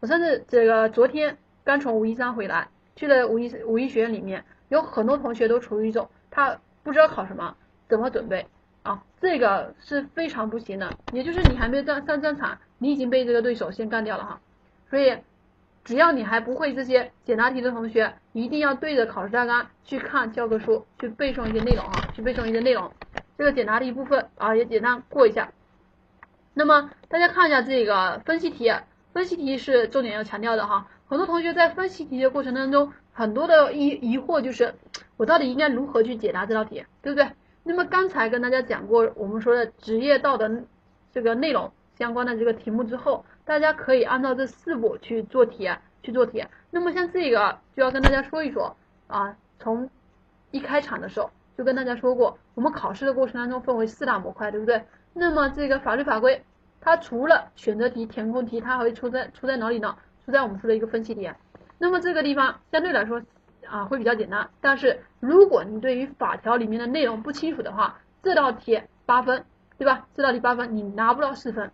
[0.00, 7.56] 我甚至这个昨天刚从武夷山回来，去了武夷武夷学院里面，有很多同学都处于一种他不知道考什么，
[7.88, 8.46] 怎么准备。
[8.84, 14.40] 啊，这个是非常不行的，也就是你还没有上上战场，你已经被这个对手先干掉了哈。
[14.88, 15.18] 所以，
[15.84, 22.90] 只要你还不会这些简答题的同学，一定要对着考试大纲去看教科书，去背诵一些内容啊，去背诵一些内容。
[23.36, 25.52] 这个简答题部分啊，也简单过一下。
[26.54, 28.72] 那么大家看一下这个分析题，
[29.18, 30.86] 分析题是重点要强调的哈。
[31.08, 34.76] 很多同学在分析题的过程当中，很多的疑疑惑就是，
[35.16, 37.28] 我到底应该如何去解答这道题，对不对？
[37.64, 40.48] 那么刚才跟大家讲过我们说的职业道德
[41.10, 45.68] 这个内容相关的这个题目之后，大家可以按照这四步去做题，
[46.04, 46.44] 去做题。
[46.70, 48.76] 那么像这个就要跟大家说一说
[49.08, 49.90] 啊，从
[50.52, 54.84] 一开场的时候就跟大家说过，我们考试的过程当中分为四大模块，对不对？
[55.12, 56.44] 那么这个法律法规，
[56.80, 59.96] 它除了选择题、填空题，它还会出在出在哪里呢？
[60.24, 61.30] 出在我们说的一个分析题。
[61.78, 63.22] 那么这个地方相对来说。
[63.66, 69.44] 啊，会比较简单，但是如果你对于法条里面的内容不清楚的话，这道题八分，
[69.76, 70.06] 对吧？
[70.16, 71.70] 这道题八分，你拿不到四分。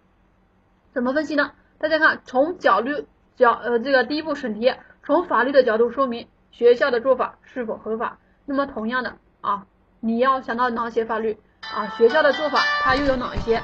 [0.93, 1.53] 怎么分析呢？
[1.79, 4.75] 大家看，从角度角呃这个第一步审题，
[5.05, 8.19] 从法律的角度说明学校的做法是否合法。
[8.45, 9.65] 那么同样的啊，
[10.01, 11.87] 你要想到哪些法律啊？
[11.91, 13.63] 学校的做法它又有哪一些？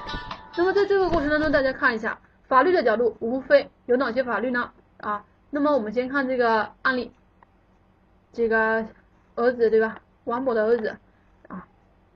[0.60, 4.70] 那么在这个过程当中，大家看一下法律的角度，无非有哪些法律呢？
[4.98, 7.10] 啊，那么我们先看这个案例。
[8.34, 8.86] 这个
[9.36, 10.02] 儿子对吧？
[10.24, 10.98] 王某的儿子
[11.48, 11.66] 啊，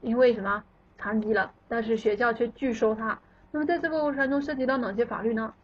[0.03, 0.63] 因为什么
[0.99, 3.19] 残疾了，但是学校却拒收他。
[3.51, 5.55] 那么在这个过程中涉及到哪些法律呢？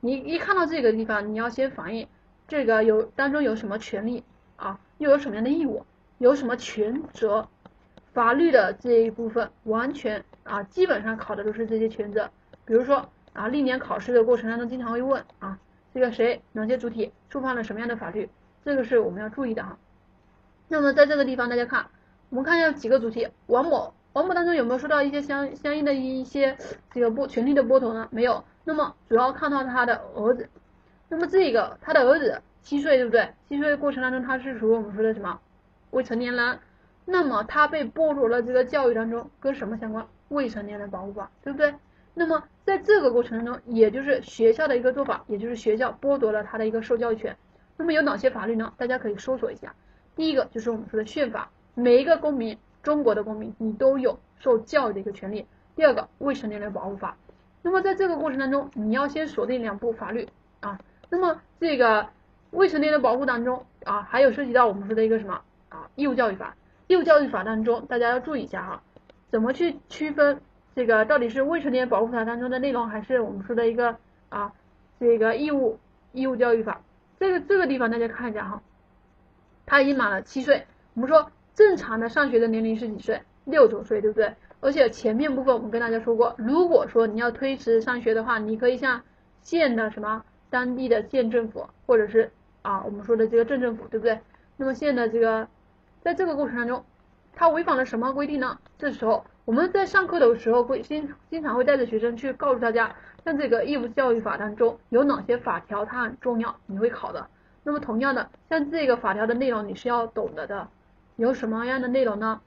[0.00, 2.08] 你一看到这个地方，你要先反映
[2.48, 4.24] 这个有当中有什么权利
[4.56, 5.86] 啊，又有什么样的义务，
[6.18, 7.48] 有什么权责？
[8.12, 12.28] 法律的这一部分完全啊，基本上考的都是这些权责。
[12.64, 15.58] 比如说啊，历年考试的过程当中经常会问啊，
[15.94, 18.28] 这个谁哪些主体触犯了什么样的法律？
[18.64, 19.78] 这个是我们要注意的哈。
[20.68, 21.86] 那么在这个地方，大家看，
[22.30, 23.28] 我们看一下几个主题。
[23.46, 26.56] 王某，王某当中有没有受到一些相相应的一些
[26.90, 28.08] 这个剥权利的剥夺呢？
[28.10, 28.44] 没有。
[28.64, 30.48] 那么主要看到他的儿子。
[31.08, 33.32] 那么这个他的儿子七岁，对不对？
[33.48, 35.40] 七岁过程当中，他是属于我们说的什么
[35.90, 36.58] 未成年人？
[37.06, 40.06] 那么他被剥夺了这个教育当中跟什么相关？
[40.28, 41.74] 未成年人保护法，对不对？
[42.14, 47.36] 那么在这个过程当中，也就是学校的一个做法，也就是学校剥夺了他的一个受教育权。
[47.76, 48.72] 那么有哪些法律呢？
[48.76, 49.74] 大家可以搜索一下。
[50.16, 55.46] 第一个就是我们说的宪法，每一个公民，中国的公民，你都有受教育的一个权利。
[55.76, 57.16] 第二个，未成年人保护法。
[57.62, 60.80] 那么在这个过程当中，你要先锁定两部法律啊。
[61.08, 62.08] 那么这个
[62.50, 65.88] 未成年人保护当中啊，还有涉及到我们说的一个什么啊？
[65.94, 66.56] 义务教育法。
[66.88, 68.82] 义务教育法当中，大家要注意一下哈，
[69.30, 70.40] 怎么去区分
[70.74, 73.96] 这个到底是未成年保护法当中的内容，还是我们说的一个
[74.28, 74.52] 啊
[74.98, 75.78] 这个义务
[76.12, 76.80] 义务教育法？
[77.18, 78.62] 这个这个地方大家看一下哈，
[79.66, 80.66] 他已经满了七岁。
[80.94, 83.22] 我们说正常的上学的年龄是几岁？
[83.44, 84.34] 六周岁，对不对？
[84.60, 89.02] 而且前面部分我们跟大家说过，如果说你要推迟上学的话，你可以向
[89.42, 92.30] 县的什么当地的县政府，或者是
[92.62, 94.20] 啊我们说的这个镇政府，对不对？
[94.56, 95.48] 那么县的这个
[96.02, 96.84] 在这个过程当中，
[97.38, 98.58] 他违反了什么规定呢？
[98.78, 102.96] 这时候我们在上课的时候会经经常会带着学生去告诉大家。
[103.24, 107.28] 像这个义务教育法当中有哪些法条它很重要，你会考的。
[107.62, 110.66] 那么同样的，像这个法条的内容你是要懂得的。
[111.14, 112.40] 有什么样的内容呢？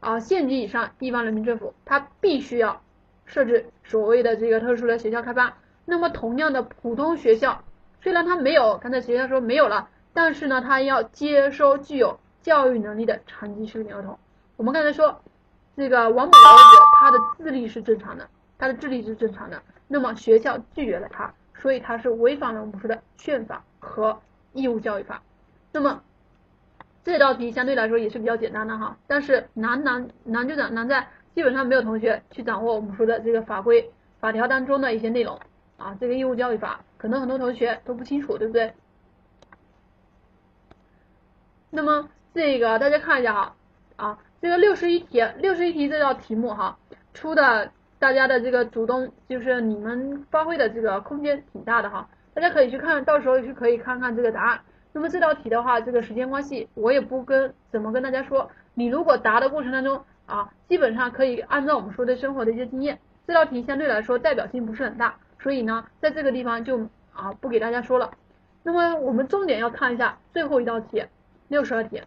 [0.00, 2.82] 啊，县级以上地方人民政府它必须要
[3.24, 5.54] 设置所谓的这个特殊的学校开办。
[5.86, 7.64] 那么同样的，普通学校
[8.02, 14.18] 虽然它没有，刚才学校说没有了，但是呢，它要接收具有教育能力的残疾学龄儿童。
[14.56, 15.20] 我们刚才说，
[15.76, 24.20] 这个王某的儿子他的智力是正常的，他的智力是正常的，那么学校拒绝了他，所以他是违反了我们说的宪法和
[24.52, 25.22] 义务教育法。
[25.72, 26.02] 那么
[27.02, 33.90] 这道题相对来说也是比较简单的哈，但是难难难就难难在基本上没有同学去掌握我们说的这个法规
[34.20, 35.38] 法条当中的一些内容
[35.76, 38.72] 啊，这个义务教育法可能很多同学都不清楚，对不对？
[41.70, 43.56] 那么这个大家看一下哈
[43.96, 46.76] 啊，这个六十一题六十一题这道题目哈
[47.14, 54.60] 出的大家的这个主动就是你们发挥的这个空间挺大的哈，大家可以去看到时候去可以看看这个答案。
[54.92, 58.50] 那么这道题的话，这个时间关系，我也不跟怎么跟大家说。
[58.74, 62.98] 你如果答的过程当中啊，基本上可以按照我们说的生活的一些经验。
[63.26, 68.10] 这道题相对来说代表性不是很大，所以呢，在这个地方就啊不给大家说了。
[68.62, 71.06] 那么我们重点要看一下最后一道题，
[71.48, 72.02] 六十二题。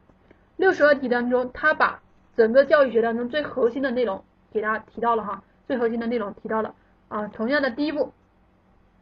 [0.56, 2.00] 六十二题当中，他把
[2.38, 6.76] 整个教育学当中最核心的内容给大家提到了哈，最核心的内容提到了
[7.08, 7.28] 啊。
[7.28, 8.14] 同样的第一步，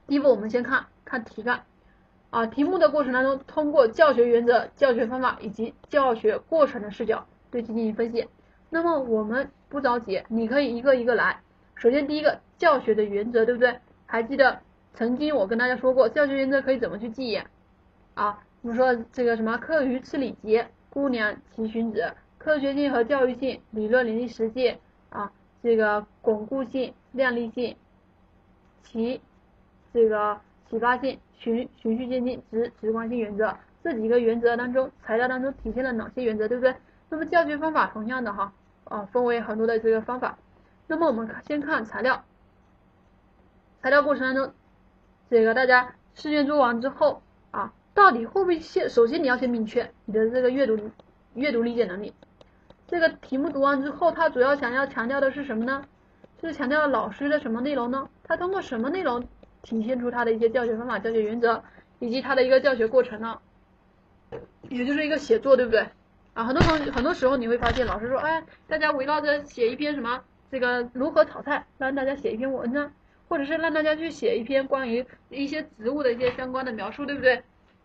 [0.07, 1.63] 第一步我们先看看题干。
[2.29, 8.27] 啊，题目的过程当中，通过教学原则、教学方法以及教学过程的视角对其进行分析。
[8.69, 11.41] 那么我们不着急，你可以一个一个来。
[11.75, 13.79] 首先第一个教学的原则，对不对？
[14.05, 14.59] 还记得
[14.93, 17.41] 曾经我跟大家说过，教学原则可以怎么去记忆？
[18.15, 22.13] 啊，我们说这个什么课余吃礼节，姑娘骑荀子，
[22.45, 24.77] 科学性和教育性，理论联系实际
[25.09, 25.31] 啊，
[25.63, 27.75] 这个巩固性、量力性，
[28.83, 29.19] 其
[29.91, 30.39] 这个
[30.69, 31.19] 启发性。
[31.37, 36.75] 循循序渐进、直直观性原则这几个原则当中，材料当中体现了哪些原则，对不对？
[37.09, 38.53] 那么教学方法同样的哈
[38.85, 40.37] 啊，分为很多的这个方法。
[40.87, 42.23] 那么我们先看材料，
[43.81, 44.53] 材料过程当中，
[45.29, 48.87] 这个大家试卷做完之后啊，到底会不会先？
[48.87, 50.79] 首先你要先明确你的这个阅读
[51.33, 52.13] 阅读理解能力。
[52.87, 55.83] 这个题目读完之后，它主要想要强调的是什么呢？
[56.41, 58.09] 就是强调老师的什么内容呢？
[58.23, 59.27] 它通过什么内容？
[59.63, 61.63] 体现出他的一些教学方法、教学原则，
[61.97, 63.39] 以及他的一个教学过程呢，
[64.69, 65.87] 也就是一个写作，对不对？
[66.35, 70.21] 啊，很多同很多时候你会发现，老师说，哎，大家围绕着写一篇什么
[70.51, 72.93] 这个如何炒菜，让大家写一篇文章，
[73.27, 77.41] 或者是让大家去写一篇关于一些植物的一些相关的描述，对不对？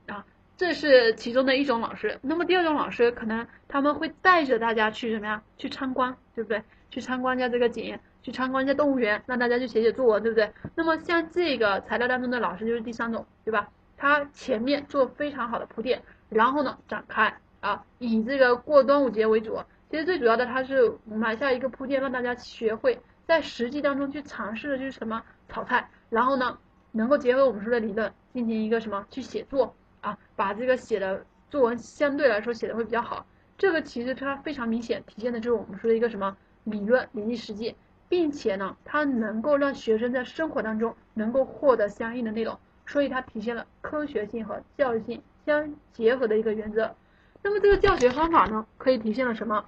[0.06, 0.26] 啊，
[0.60, 2.18] 这是其中的一种老师。
[2.20, 5.42] 那么第二种老师，可能他们会带着大家去什么呀？
[5.56, 6.62] 去参观，对不对？
[6.90, 7.98] 去参观一下这个景。
[8.22, 10.52] 去参观一下动物园，让大家去写写作文，对不对？
[10.74, 13.70] 那么像这个材料当中的老师就是第三种，对吧？
[13.96, 19.58] 他前面做非常好的铺垫，然后呢展开啊，以这个过端午节为主。
[19.90, 26.58] 其实最主要的他是埋下一个铺垫，让大家学会在实际当中去尝试的就是什么炒菜，然后呢
[26.92, 33.26] 能够结合我们说的理论进行一个什么去写作啊，把这个写的作文相对来说写的会比较好。
[33.58, 37.74] 这个其实它非常明显体现的就是我们说的一个什么理论联系实际。
[38.08, 46.96] 并且呢，它能够让学生在生活当中能够获得相应的内容，所以它体现了科学性和教育性相结合的一个原则。
[47.40, 49.64] 那么这个教学方法呢，可以体现了什么？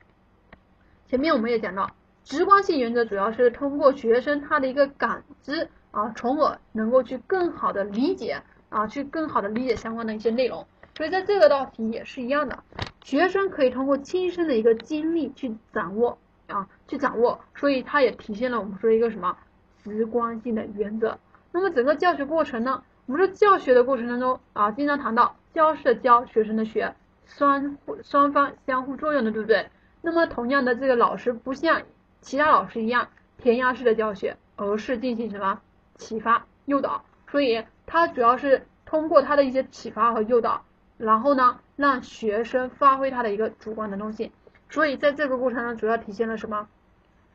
[1.07, 1.89] 前面我们也讲到，
[2.25, 8.43] 直观性原则主要是通过学生他的一个感知啊，从而能够去更好的理解
[8.73, 10.67] 啊，去更好的理解相关的一些内容。
[10.97, 12.65] 所以在这个道题也是一样的，
[13.05, 16.19] 学生可以通过亲身的一个经历去掌握。
[16.49, 19.35] 啊，去掌握，所以它也体现了我们说一个什么
[19.83, 21.19] 直观性的原则。
[21.51, 26.95] 那么整个教学过程呢，我们说教学的过程当中啊，经常谈到教是教，学生的学，
[27.25, 29.71] 双双方相互作用的，对不对？
[30.03, 31.81] 那么同样的，这个老师不像
[32.21, 33.09] 其他老师一样
[33.39, 35.59] 填鸭式的教学，而是进行什么
[35.95, 37.03] 启发诱导，
[37.33, 40.67] 所以他主要是通过他的一些启发和诱导，
[40.99, 44.31] 然后呢，让学生发挥他的一个主观能动性。
[44.69, 46.69] 所以在这个过程当中，主要体现了什么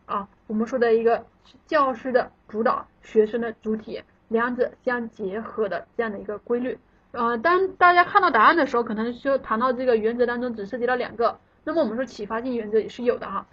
[0.06, 0.28] 啊？
[0.46, 1.26] 我们说的一个
[1.66, 6.78] 教师的主导，学生的主体，两者相结合的这样的一个规律。
[7.12, 11.40] 呃，当大家看到答案的时候，可能就谈到这个原则当中只涉及到两个。
[11.64, 13.48] 那么我们说启发性原则也是有的哈，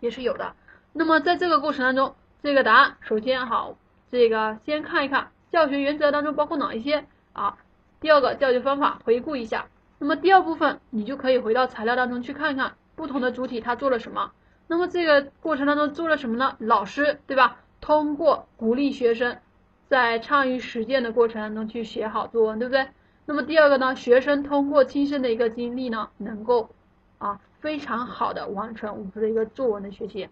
[0.00, 0.52] 也是有的。
[0.92, 3.78] 那么在这个过程当中，这个答案首先好，
[4.10, 7.56] 这个先看一看教学原则当中包括哪一些啊？
[8.00, 9.68] 第二个教学方法回顾一下。
[10.00, 12.74] 那么第二部分你就可以回到材料当中去看看。
[12.96, 14.32] 不同的主体他做了什么？
[14.66, 16.56] 那么这个过程当中做了什么呢？
[16.58, 17.58] 老师对吧？
[17.80, 19.38] 通过鼓励学生
[19.86, 22.88] 在参与实践的过程当中去写好作文，对不对？
[23.24, 23.94] 那么第二个呢？
[23.94, 26.70] 学生通过亲身的一个经历呢，能够
[27.18, 30.28] 啊非常好的完成我们的一个作文的学习，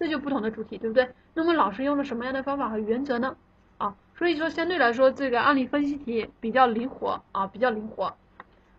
[0.00, 1.08] 这就不同的主体，对不对？
[1.32, 3.36] 那么老师用了什么样的方法和原则呢？
[3.78, 8.16] 啊，所以说相对来说这个案例分析题比较灵活啊，比较灵活。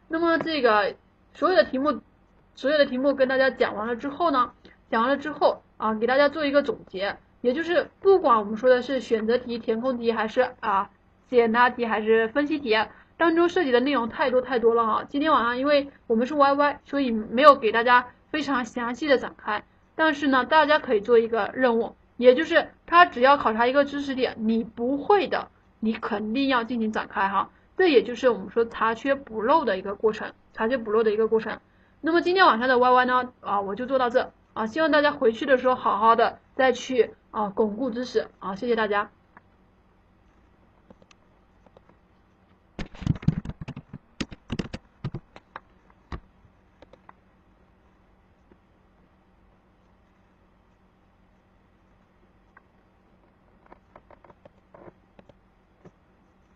[0.07, 0.95] 那么这个
[1.33, 2.01] 所有的题目。
[2.57, 4.53] 所有的题目跟大家讲完了之后呢，
[4.89, 5.01] 讲。
[5.01, 10.89] 完了之后啊，给大家做一个总结，也就是不管我们说的是选择题、填空题，还是啊
[11.29, 12.73] 简答题，还是分析题，
[13.17, 15.03] 当中涉及的内容太多太多了哈。
[15.09, 19.65] 今天晚上因为我们是 YY，所以没有给大家非常详细的展开，
[19.97, 25.49] 但是呢，大家可以做一个任务，也就是他只要考察一个知识点，你不会的，
[25.79, 27.49] 你肯定要进行展开哈。
[27.77, 31.59] 这也就是我们说查缺补漏的一个过程，查缺补漏的一个过程。
[32.01, 39.09] 那么今天晚上的 YY 呢，啊，我就做到这啊，希望大家回去的时候好好的再去啊巩固知识啊，谢谢大家。